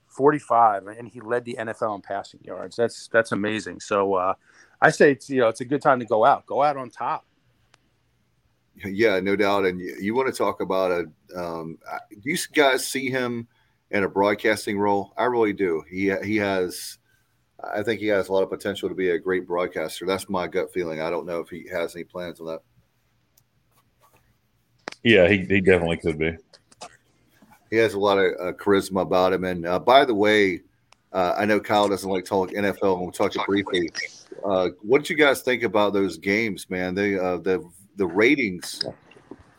[0.08, 2.76] 45 and he led the NFL in passing yards.
[2.76, 3.80] That's that's amazing.
[3.80, 4.34] So uh,
[4.80, 6.44] I say it's you know it's a good time to go out.
[6.46, 7.24] Go out on top.
[8.84, 9.66] Yeah, no doubt.
[9.66, 11.40] And you, you want to talk about a?
[11.40, 11.78] Um,
[12.10, 13.48] do you guys see him
[13.90, 15.12] in a broadcasting role?
[15.16, 15.82] I really do.
[15.88, 16.98] He he has.
[17.62, 20.06] I think he has a lot of potential to be a great broadcaster.
[20.06, 21.00] That's my gut feeling.
[21.00, 22.60] I don't know if he has any plans on that.
[25.02, 26.36] Yeah, he, he definitely could be.
[27.70, 29.44] He has a lot of uh, charisma about him.
[29.44, 30.62] And uh, by the way,
[31.12, 33.90] uh, I know Kyle doesn't like talk NFL, and we'll talk it briefly.
[34.44, 36.94] Uh, what did you guys think about those games, man?
[36.94, 37.68] They uh, the
[37.98, 38.82] the ratings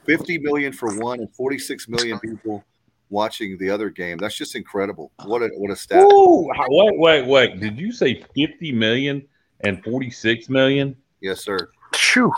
[0.06, 2.64] 50 million for one and 46 million people
[3.10, 4.18] watching the other game.
[4.18, 5.12] That's just incredible.
[5.26, 6.02] What a what a stat.
[6.02, 7.60] Ooh, wait, wait, wait.
[7.60, 9.28] Did you say 50 million
[9.62, 10.96] and 46 million?
[11.22, 11.70] Yes, sir.
[11.94, 12.34] Phew.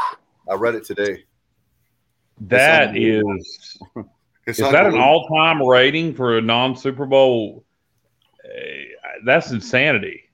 [0.49, 1.23] I read it today.
[2.41, 3.79] That is
[4.47, 7.63] is that an all-time rating for a non-Super Bowl?
[8.43, 8.49] Uh,
[9.23, 10.30] that's insanity.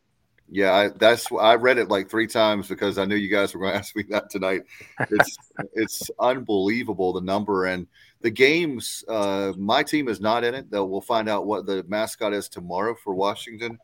[0.49, 3.59] Yeah, I, that's I read it like three times because I knew you guys were
[3.59, 4.61] going to ask me that tonight.
[5.09, 5.37] It's
[5.73, 7.87] it's unbelievable the number and
[8.21, 9.03] the games.
[9.07, 10.71] Uh, my team is not in it.
[10.71, 13.77] Though we'll find out what the mascot is tomorrow for Washington,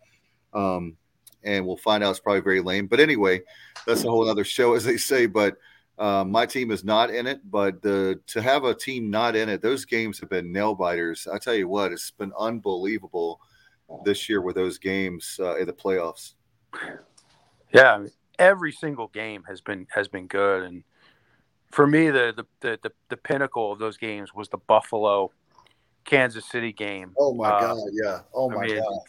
[0.54, 0.96] um,
[1.44, 2.12] and we'll find out.
[2.12, 3.42] It's probably very lame, but anyway,
[3.86, 5.26] that's a whole other show, as they say.
[5.26, 5.58] But
[6.00, 7.42] uh, my team is not in it.
[7.50, 11.28] But the to have a team not in it, those games have been nail biters.
[11.28, 13.42] I tell you what, it's been unbelievable
[14.06, 16.34] this year with those games uh, in the playoffs.
[17.74, 18.06] Yeah,
[18.38, 20.84] every single game has been has been good, and
[21.72, 25.32] for me, the the the, the pinnacle of those games was the Buffalo
[26.06, 27.14] Kansas City game.
[27.18, 28.20] Oh my uh, god, yeah.
[28.34, 29.00] Oh my I mean, god.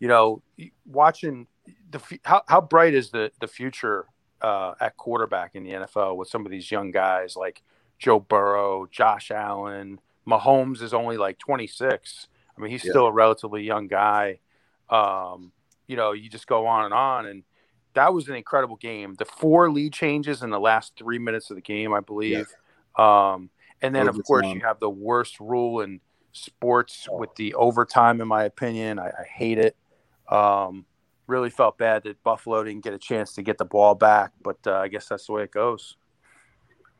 [0.00, 0.42] You know,
[0.86, 1.46] watching
[1.90, 4.06] the how how bright is the the future
[4.40, 7.62] uh, at quarterback in the NFL with some of these young guys like
[7.98, 12.28] Joe Burrow, Josh Allen, Mahomes is only like 26.
[12.56, 12.90] I mean, he's yeah.
[12.90, 14.40] still a relatively young guy.
[14.90, 15.52] Um,
[15.86, 17.26] you know, you just go on and on.
[17.26, 17.42] And
[17.94, 19.14] that was an incredible game.
[19.14, 22.46] The four lead changes in the last three minutes of the game, I believe.
[22.98, 23.50] Um,
[23.82, 26.00] and then, of course, you have the worst rule in
[26.32, 28.98] sports with the overtime, in my opinion.
[28.98, 29.76] I, I hate it.
[30.28, 30.86] Um,
[31.26, 34.58] really felt bad that Buffalo didn't get a chance to get the ball back, but
[34.66, 35.96] uh, I guess that's the way it goes.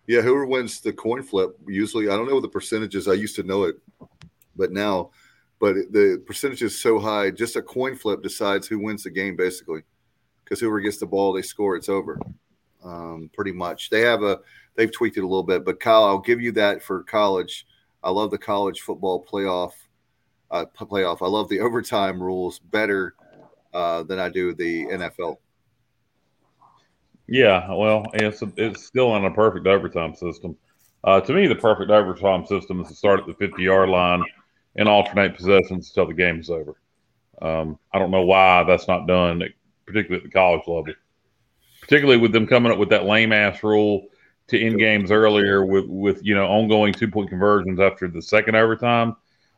[0.06, 3.08] Yeah, whoever wins the coin flip, usually, I don't know the percentages.
[3.08, 3.76] I used to know it,
[4.54, 5.10] but now
[5.60, 7.30] but the percentage is so high.
[7.30, 9.82] Just a coin flip decides who wins the game, basically,
[10.42, 11.76] because whoever gets the ball, they score.
[11.76, 12.18] It's over,
[12.84, 13.90] um, pretty much.
[13.90, 14.40] They have a
[14.76, 17.66] they've tweaked it a little bit, but Kyle, I'll give you that for college.
[18.02, 19.72] I love the college football playoff.
[20.50, 21.22] Uh, playoff.
[21.22, 23.14] I love the overtime rules better
[23.72, 25.36] uh, than I do the NFL.
[27.26, 30.56] Yeah, well, it's it's still in a perfect overtime system.
[31.04, 34.22] Uh, to me, the perfect overtime system is to start at the 50 yard line
[34.76, 36.76] and alternate possessions until the game is over.
[37.40, 39.42] Um, I don't know why that's not done,
[39.86, 40.94] particularly at the college level.
[41.80, 44.06] Particularly with them coming up with that lame ass rule
[44.48, 48.54] to end games earlier with with you know ongoing two point conversions after the second
[48.54, 49.16] overtime.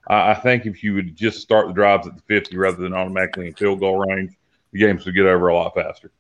[0.09, 2.95] I, I think if you would just start the drives at the fifty rather than
[2.95, 4.33] automatically in field goal range,
[4.73, 6.11] the games would get over a lot faster.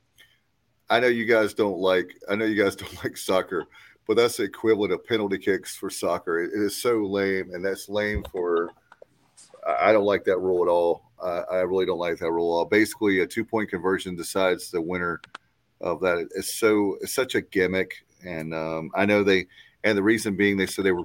[0.88, 2.16] I know you guys don't like.
[2.28, 3.66] I know you guys don't like soccer,
[4.06, 6.40] but that's the equivalent of penalty kicks for soccer.
[6.42, 8.70] it is so lame, and that's lame for.
[9.66, 11.02] I don't like that rule at all.
[11.22, 12.64] I really don't like that rule at all.
[12.66, 15.20] Basically, a two point conversion decides the winner
[15.80, 16.28] of that.
[16.34, 19.46] It's so it's such a gimmick, and um, I know they.
[19.84, 21.04] And the reason being, they said they were.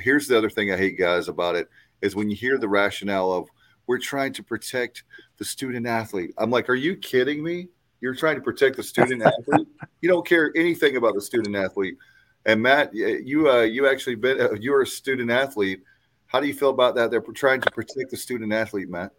[0.00, 1.68] Here's the other thing I hate, guys, about it
[2.02, 3.48] is when you hear the rationale of
[3.86, 5.04] we're trying to protect
[5.38, 6.32] the student athlete.
[6.38, 7.68] I'm like, are you kidding me?
[8.00, 9.68] You're trying to protect the student athlete.
[10.00, 11.96] You don't care anything about the student athlete.
[12.44, 15.82] And Matt, you uh, you actually been uh, you're a student athlete.
[16.26, 17.10] How do you feel about that?
[17.10, 19.12] They're trying to protect the student athlete, Matt.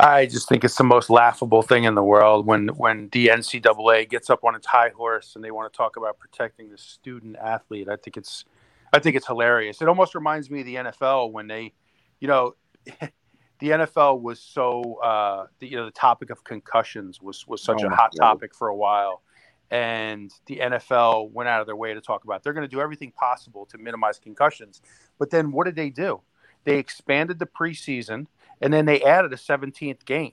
[0.00, 4.08] I just think it's the most laughable thing in the world when when the NCAA
[4.08, 7.36] gets up on its high horse and they want to talk about protecting the student
[7.36, 7.88] athlete.
[7.88, 8.44] I think it's
[8.92, 9.82] I think it's hilarious.
[9.82, 11.72] It almost reminds me of the NFL when they,
[12.20, 12.54] you know,
[13.58, 17.82] the NFL was so uh, the, you know the topic of concussions was was such
[17.82, 18.34] oh a hot God.
[18.34, 19.22] topic for a while,
[19.70, 22.42] and the NFL went out of their way to talk about.
[22.42, 24.80] They're going to do everything possible to minimize concussions,
[25.18, 26.20] but then what did they do?
[26.64, 28.26] They expanded the preseason,
[28.60, 30.32] and then they added a 17th game.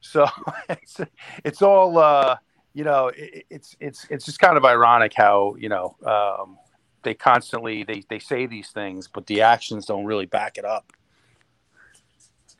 [0.00, 0.26] So
[0.68, 1.00] it's
[1.44, 2.36] it's all uh,
[2.74, 3.08] you know.
[3.08, 6.58] It, it's it's it's just kind of ironic how you know um,
[7.02, 10.92] they constantly they they say these things, but the actions don't really back it up.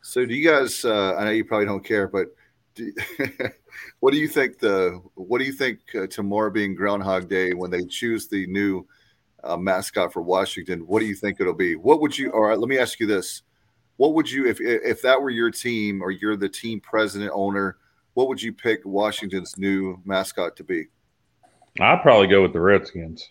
[0.03, 0.85] So, do you guys?
[0.85, 2.35] Uh, I know you probably don't care, but
[2.79, 2.93] do,
[4.01, 4.59] what do you think?
[4.59, 8.87] The what do you think uh, tomorrow being Groundhog Day when they choose the new
[9.45, 10.81] uh, mascot for Washington?
[10.87, 11.77] What do you think it'll be?
[11.77, 12.31] What would you?
[12.33, 13.43] All right, let me ask you this:
[13.97, 17.77] What would you, if if that were your team or you're the team president owner,
[18.15, 20.87] what would you pick Washington's new mascot to be?
[21.81, 23.31] I'd probably go with the Redskins,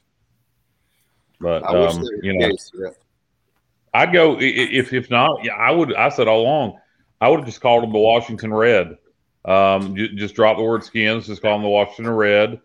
[1.39, 2.51] but um, you know.
[2.73, 2.89] yeah.
[3.93, 5.43] I'd go if if not.
[5.43, 5.95] Yeah, I would.
[5.95, 6.79] I said all along,
[7.19, 8.97] I would have just called them the Washington Red.
[9.47, 11.27] Um, just drop the word skins.
[11.27, 12.59] Just call them the Washington Red.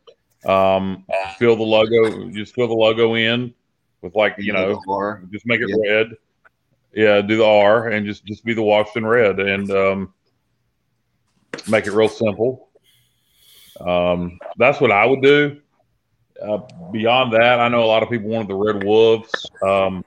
[0.44, 1.04] Um,
[1.38, 2.28] fill the logo.
[2.30, 3.54] Just fill the logo in
[4.02, 4.80] with like you know,
[5.32, 5.92] just make it yeah.
[5.92, 6.16] red.
[6.94, 10.14] Yeah, do the R and just just be the Washington Red and um,
[11.68, 12.68] make it real simple.
[13.80, 15.60] Um, that's what I would do.
[16.42, 16.58] Uh,
[16.90, 19.30] beyond that, I know a lot of people wanted the Red Wolves.
[19.62, 20.04] Um,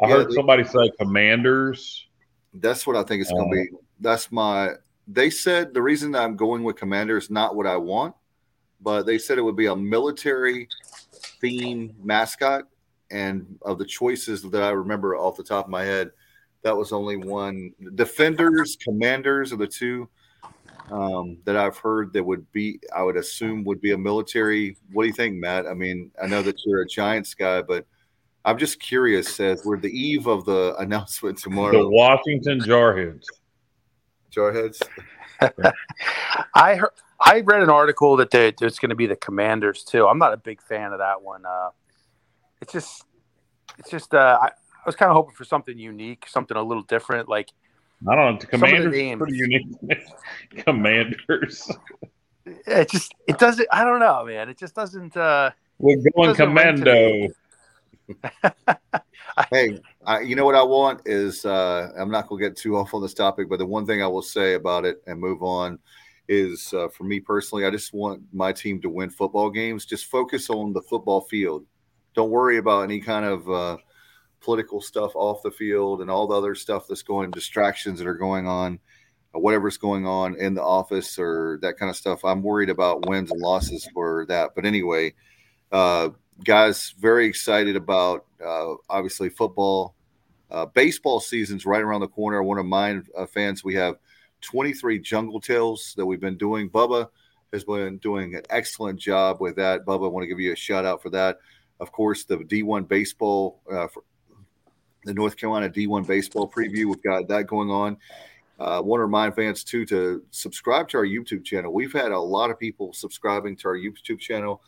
[0.00, 2.06] I yeah, heard somebody say Commanders.
[2.54, 3.76] That's what I think it's going to be.
[3.76, 4.72] Uh, that's my.
[5.10, 8.14] They said the reason I'm going with Commanders not what I want,
[8.80, 10.68] but they said it would be a military
[11.40, 12.64] theme mascot.
[13.10, 16.10] And of the choices that I remember off the top of my head,
[16.62, 17.72] that was only one.
[17.94, 20.08] Defenders, Commanders are the two
[20.90, 24.76] um, that I've heard that would be, I would assume, would be a military.
[24.92, 25.66] What do you think, Matt?
[25.66, 27.86] I mean, I know that you're a Giants guy, but
[28.44, 31.82] I'm just curious as we're the eve of the announcement tomorrow.
[31.82, 33.24] The Washington Jarheads.
[34.34, 34.82] Jarheads.
[36.54, 36.90] I heard.
[37.20, 40.06] I read an article that there's going to be the Commanders too.
[40.06, 41.44] I'm not a big fan of that one.
[41.44, 41.70] Uh,
[42.60, 43.04] it's just,
[43.78, 44.14] it's just.
[44.14, 47.28] Uh, I, I was kind of hoping for something unique, something a little different.
[47.28, 47.50] Like
[48.08, 48.40] I don't know.
[48.40, 49.66] The Commanders names, pretty unique.
[50.64, 51.70] commanders.
[52.46, 53.68] It just it doesn't.
[53.72, 54.48] I don't know, man.
[54.48, 55.16] It just doesn't.
[55.16, 57.28] uh We're going commando
[59.50, 62.76] hey, I, you know what I want is uh, I'm not going to get too
[62.76, 65.42] off on this topic, but the one thing I will say about it and move
[65.42, 65.78] on
[66.28, 69.86] is uh, for me personally, I just want my team to win football games.
[69.86, 71.64] Just focus on the football field.
[72.14, 73.76] Don't worry about any kind of uh,
[74.40, 78.14] political stuff off the field and all the other stuff that's going, distractions that are
[78.14, 78.78] going on,
[79.32, 82.24] whatever's going on in the office or that kind of stuff.
[82.24, 84.50] I'm worried about wins and losses for that.
[84.54, 85.14] But anyway,
[85.72, 86.10] uh,
[86.44, 89.94] guys, very excited about uh, obviously football.
[90.50, 92.42] Uh, baseball season's right around the corner.
[92.42, 93.96] One of my uh, fans, we have
[94.40, 96.70] 23 Jungle Tales that we've been doing.
[96.70, 97.08] Bubba
[97.52, 99.84] has been doing an excellent job with that.
[99.84, 101.38] Bubba, I want to give you a shout out for that.
[101.80, 103.88] Of course, the D1 baseball, uh,
[105.04, 107.96] the North Carolina D1 baseball preview, we've got that going on.
[108.58, 111.72] Uh, want to remind fans too to subscribe to our YouTube channel.
[111.72, 114.62] We've had a lot of people subscribing to our YouTube channel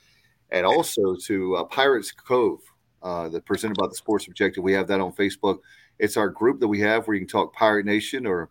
[0.52, 2.60] and also to uh, Pirates Cove,
[3.02, 4.62] uh, that presented by the Sports Objective.
[4.62, 5.60] We have that on Facebook.
[5.98, 8.50] It's our group that we have where you can talk Pirate Nation or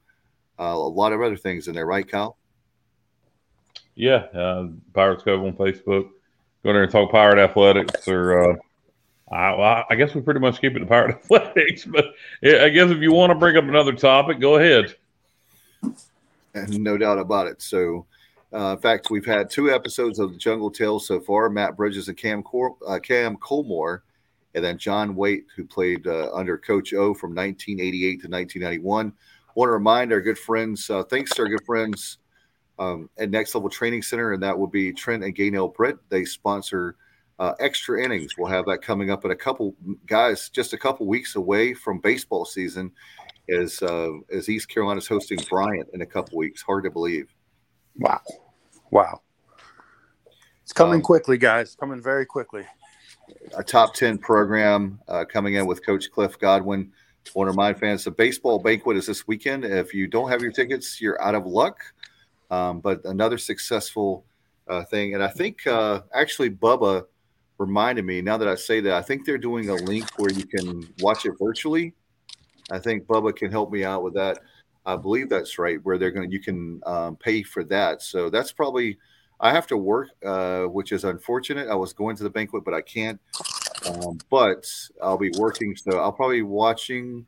[0.60, 2.38] uh, a lot of other things in there, right, Kyle?
[3.96, 6.10] Yeah, uh, Pirates Cove on Facebook.
[6.64, 8.56] Go there and talk Pirate Athletics, or uh,
[9.32, 11.86] I, I, guess we pretty much keep it to Pirate Athletics.
[11.86, 12.06] But
[12.44, 14.96] I guess if you want to bring up another topic, go ahead.
[16.54, 17.62] And no doubt about it.
[17.62, 18.06] So
[18.54, 22.08] uh, in fact, we've had two episodes of the Jungle Tales so far: Matt Bridges
[22.08, 24.02] and Cam Cor- uh, Cam Colmore,
[24.56, 29.14] and then John Waite, who played uh, under Coach O from 1988 to 1991.
[29.56, 32.18] Want to remind our good friends, uh, thanks to our good friends
[32.80, 35.98] um, at Next Level Training Center, and that will be Trent and Gaynell Britt.
[36.10, 36.96] They sponsor
[37.38, 38.38] uh, extra innings.
[38.38, 39.76] We'll have that coming up in a couple
[40.08, 42.92] guys, just a couple weeks away from baseball season,
[43.50, 46.62] as uh, as East Carolina's hosting Bryant in a couple weeks.
[46.62, 47.34] Hard to believe.
[48.00, 48.22] Wow,
[48.92, 49.22] wow,
[50.64, 51.76] it's coming Um, quickly, guys.
[51.76, 52.66] Coming very quickly.
[53.56, 56.92] a top 10 program uh, coming in with Coach Cliff Godwin.
[57.26, 59.66] To remind fans the baseball banquet is this weekend.
[59.66, 61.78] If you don't have your tickets, you're out of luck.
[62.50, 64.26] Um, but another successful
[64.68, 65.14] uh, thing.
[65.14, 67.06] And I think uh, actually Bubba
[67.60, 70.46] reminded me now that I say that, I think they're doing a link where you
[70.46, 71.94] can watch it virtually.
[72.72, 74.40] I think Bubba can help me out with that.
[74.85, 78.01] I believe that's right, where they're going to, you can um, pay for that.
[78.01, 78.97] So that's probably,
[79.39, 81.69] I have to work, uh, which is unfortunate.
[81.69, 83.19] I was going to the banquet, but I can't.
[83.88, 84.65] Um, but
[85.01, 87.26] I'll be working, so I'll probably be watching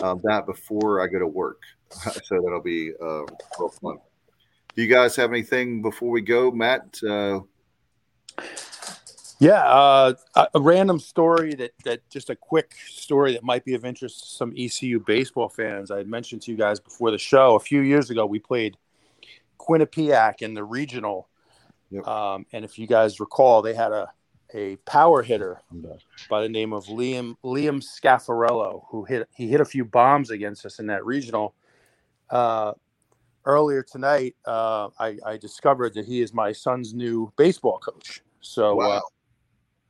[0.00, 1.60] uh, that before I go to work.
[1.90, 3.24] so that'll be uh,
[3.58, 3.98] real fun.
[4.74, 6.98] Do you guys have anything before we go, Matt?
[7.06, 7.40] Uh,
[9.42, 13.84] Yeah, uh, a, random story that that just a quick story that might be of
[13.84, 15.90] interest to some ECU baseball fans.
[15.90, 18.24] I had mentioned to you guys before the show a few years ago.
[18.24, 18.76] We played
[19.58, 21.28] Quinnipiac in the regional,
[21.90, 22.06] Yep.
[22.06, 24.12] um, and if you guys recall, they had a
[24.54, 25.60] a power hitter
[26.30, 30.64] by the name of Liam Liam Scafariello who hit he hit a few bombs against
[30.64, 31.56] us in that regional.
[32.30, 32.74] Uh,
[33.44, 38.22] earlier tonight, uh, I, I discovered that he is my son's new baseball coach.
[38.40, 38.74] So.
[38.80, 39.02] Uh, wow.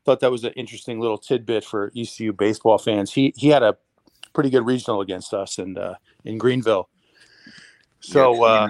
[0.04, 3.12] Thought that was an interesting little tidbit for ECU baseball fans.
[3.12, 3.76] He he had a
[4.32, 6.88] pretty good regional against us and uh, in Greenville.
[8.00, 8.68] So yeah, uh,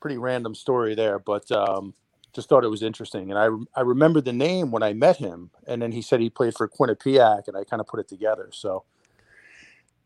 [0.00, 1.94] pretty random story there, but um,
[2.32, 3.30] just thought it was interesting.
[3.30, 6.30] And I I remember the name when I met him, and then he said he
[6.30, 8.50] played for Quinnipiac, and I kind of put it together.
[8.52, 8.84] So,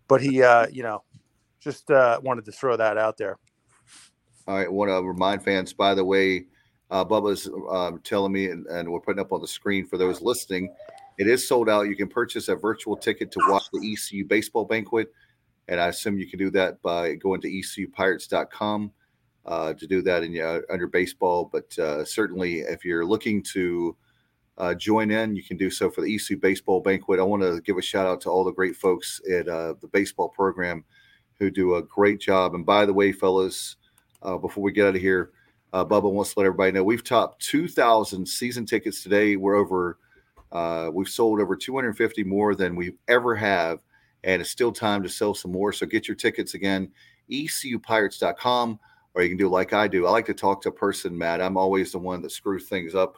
[0.07, 1.03] but he uh, you know
[1.61, 3.39] just uh, wanted to throw that out there.
[4.47, 4.73] All right.
[4.73, 6.47] Want to remind fans, by the way,
[6.91, 10.23] uh, Bubba's um, telling me, and, and we're putting up on the screen for those
[10.23, 10.75] listening,
[11.19, 11.89] it is sold out.
[11.89, 15.13] You can purchase a virtual ticket to watch the ECU baseball banquet.
[15.67, 18.93] And I assume you can do that by going to ecupirates.com
[19.45, 21.51] uh, to do that in uh, under baseball.
[21.53, 23.97] But uh, certainly, if you're looking to
[24.57, 27.21] uh, join in, you can do so for the ECU baseball banquet.
[27.21, 29.89] I want to give a shout out to all the great folks at uh, the
[29.89, 30.85] baseball program
[31.39, 32.55] who do a great job.
[32.55, 33.77] And by the way, fellas,
[34.23, 35.31] uh, before we get out of here,
[35.73, 39.37] uh, Bubba wants to let everybody know we've topped 2,000 season tickets today.
[39.37, 39.99] We're over,
[40.53, 43.81] uh, we've sold over 250 more than we ever have,
[44.25, 45.73] and it's still time to sell some more.
[45.73, 46.91] So get your tickets again,
[47.31, 48.81] ecupirates.com,
[49.15, 50.07] or you can do like I do.
[50.07, 51.41] I like to talk to a person, Matt.
[51.41, 53.17] I'm always the one that screws things up.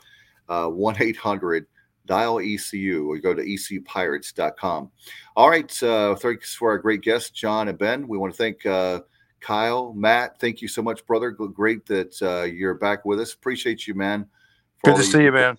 [0.49, 1.67] 1 800
[2.07, 4.91] dial ECU or go to ecupirates.com.
[5.37, 5.83] All right.
[5.83, 8.09] Uh, thanks for our great guests, John and Ben.
[8.09, 9.01] We want to thank uh,
[9.41, 10.39] Kyle, Matt.
[10.39, 11.31] Thank you so much, brother.
[11.31, 13.33] Great that uh, you're back with us.
[13.33, 14.27] Appreciate you, man.
[14.85, 15.57] Good to see you, man.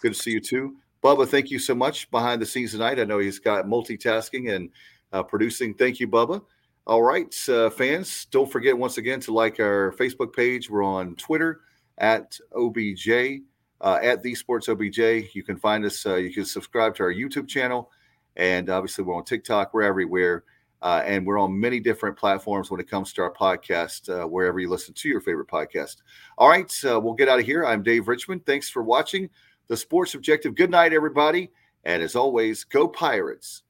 [0.00, 0.76] Good to see you too.
[1.02, 2.98] Bubba, thank you so much behind the scenes tonight.
[2.98, 4.70] I know he's got multitasking and
[5.12, 5.74] uh, producing.
[5.74, 6.42] Thank you, Bubba.
[6.86, 10.70] All right, uh, fans, don't forget once again to like our Facebook page.
[10.70, 11.60] We're on Twitter
[11.98, 13.40] at OBJ,
[13.80, 14.98] uh, at the Sports OBJ.
[15.34, 17.90] You can find us, uh, you can subscribe to our YouTube channel.
[18.36, 20.44] And obviously, we're on TikTok, we're everywhere.
[20.82, 24.60] Uh, and we're on many different platforms when it comes to our podcast, uh, wherever
[24.60, 25.96] you listen to your favorite podcast.
[26.38, 27.64] All right, we'll get out of here.
[27.64, 28.44] I'm Dave Richmond.
[28.46, 29.30] Thanks for watching
[29.68, 30.54] the Sports Objective.
[30.54, 31.50] Good night, everybody.
[31.84, 33.62] And as always, go Pirates.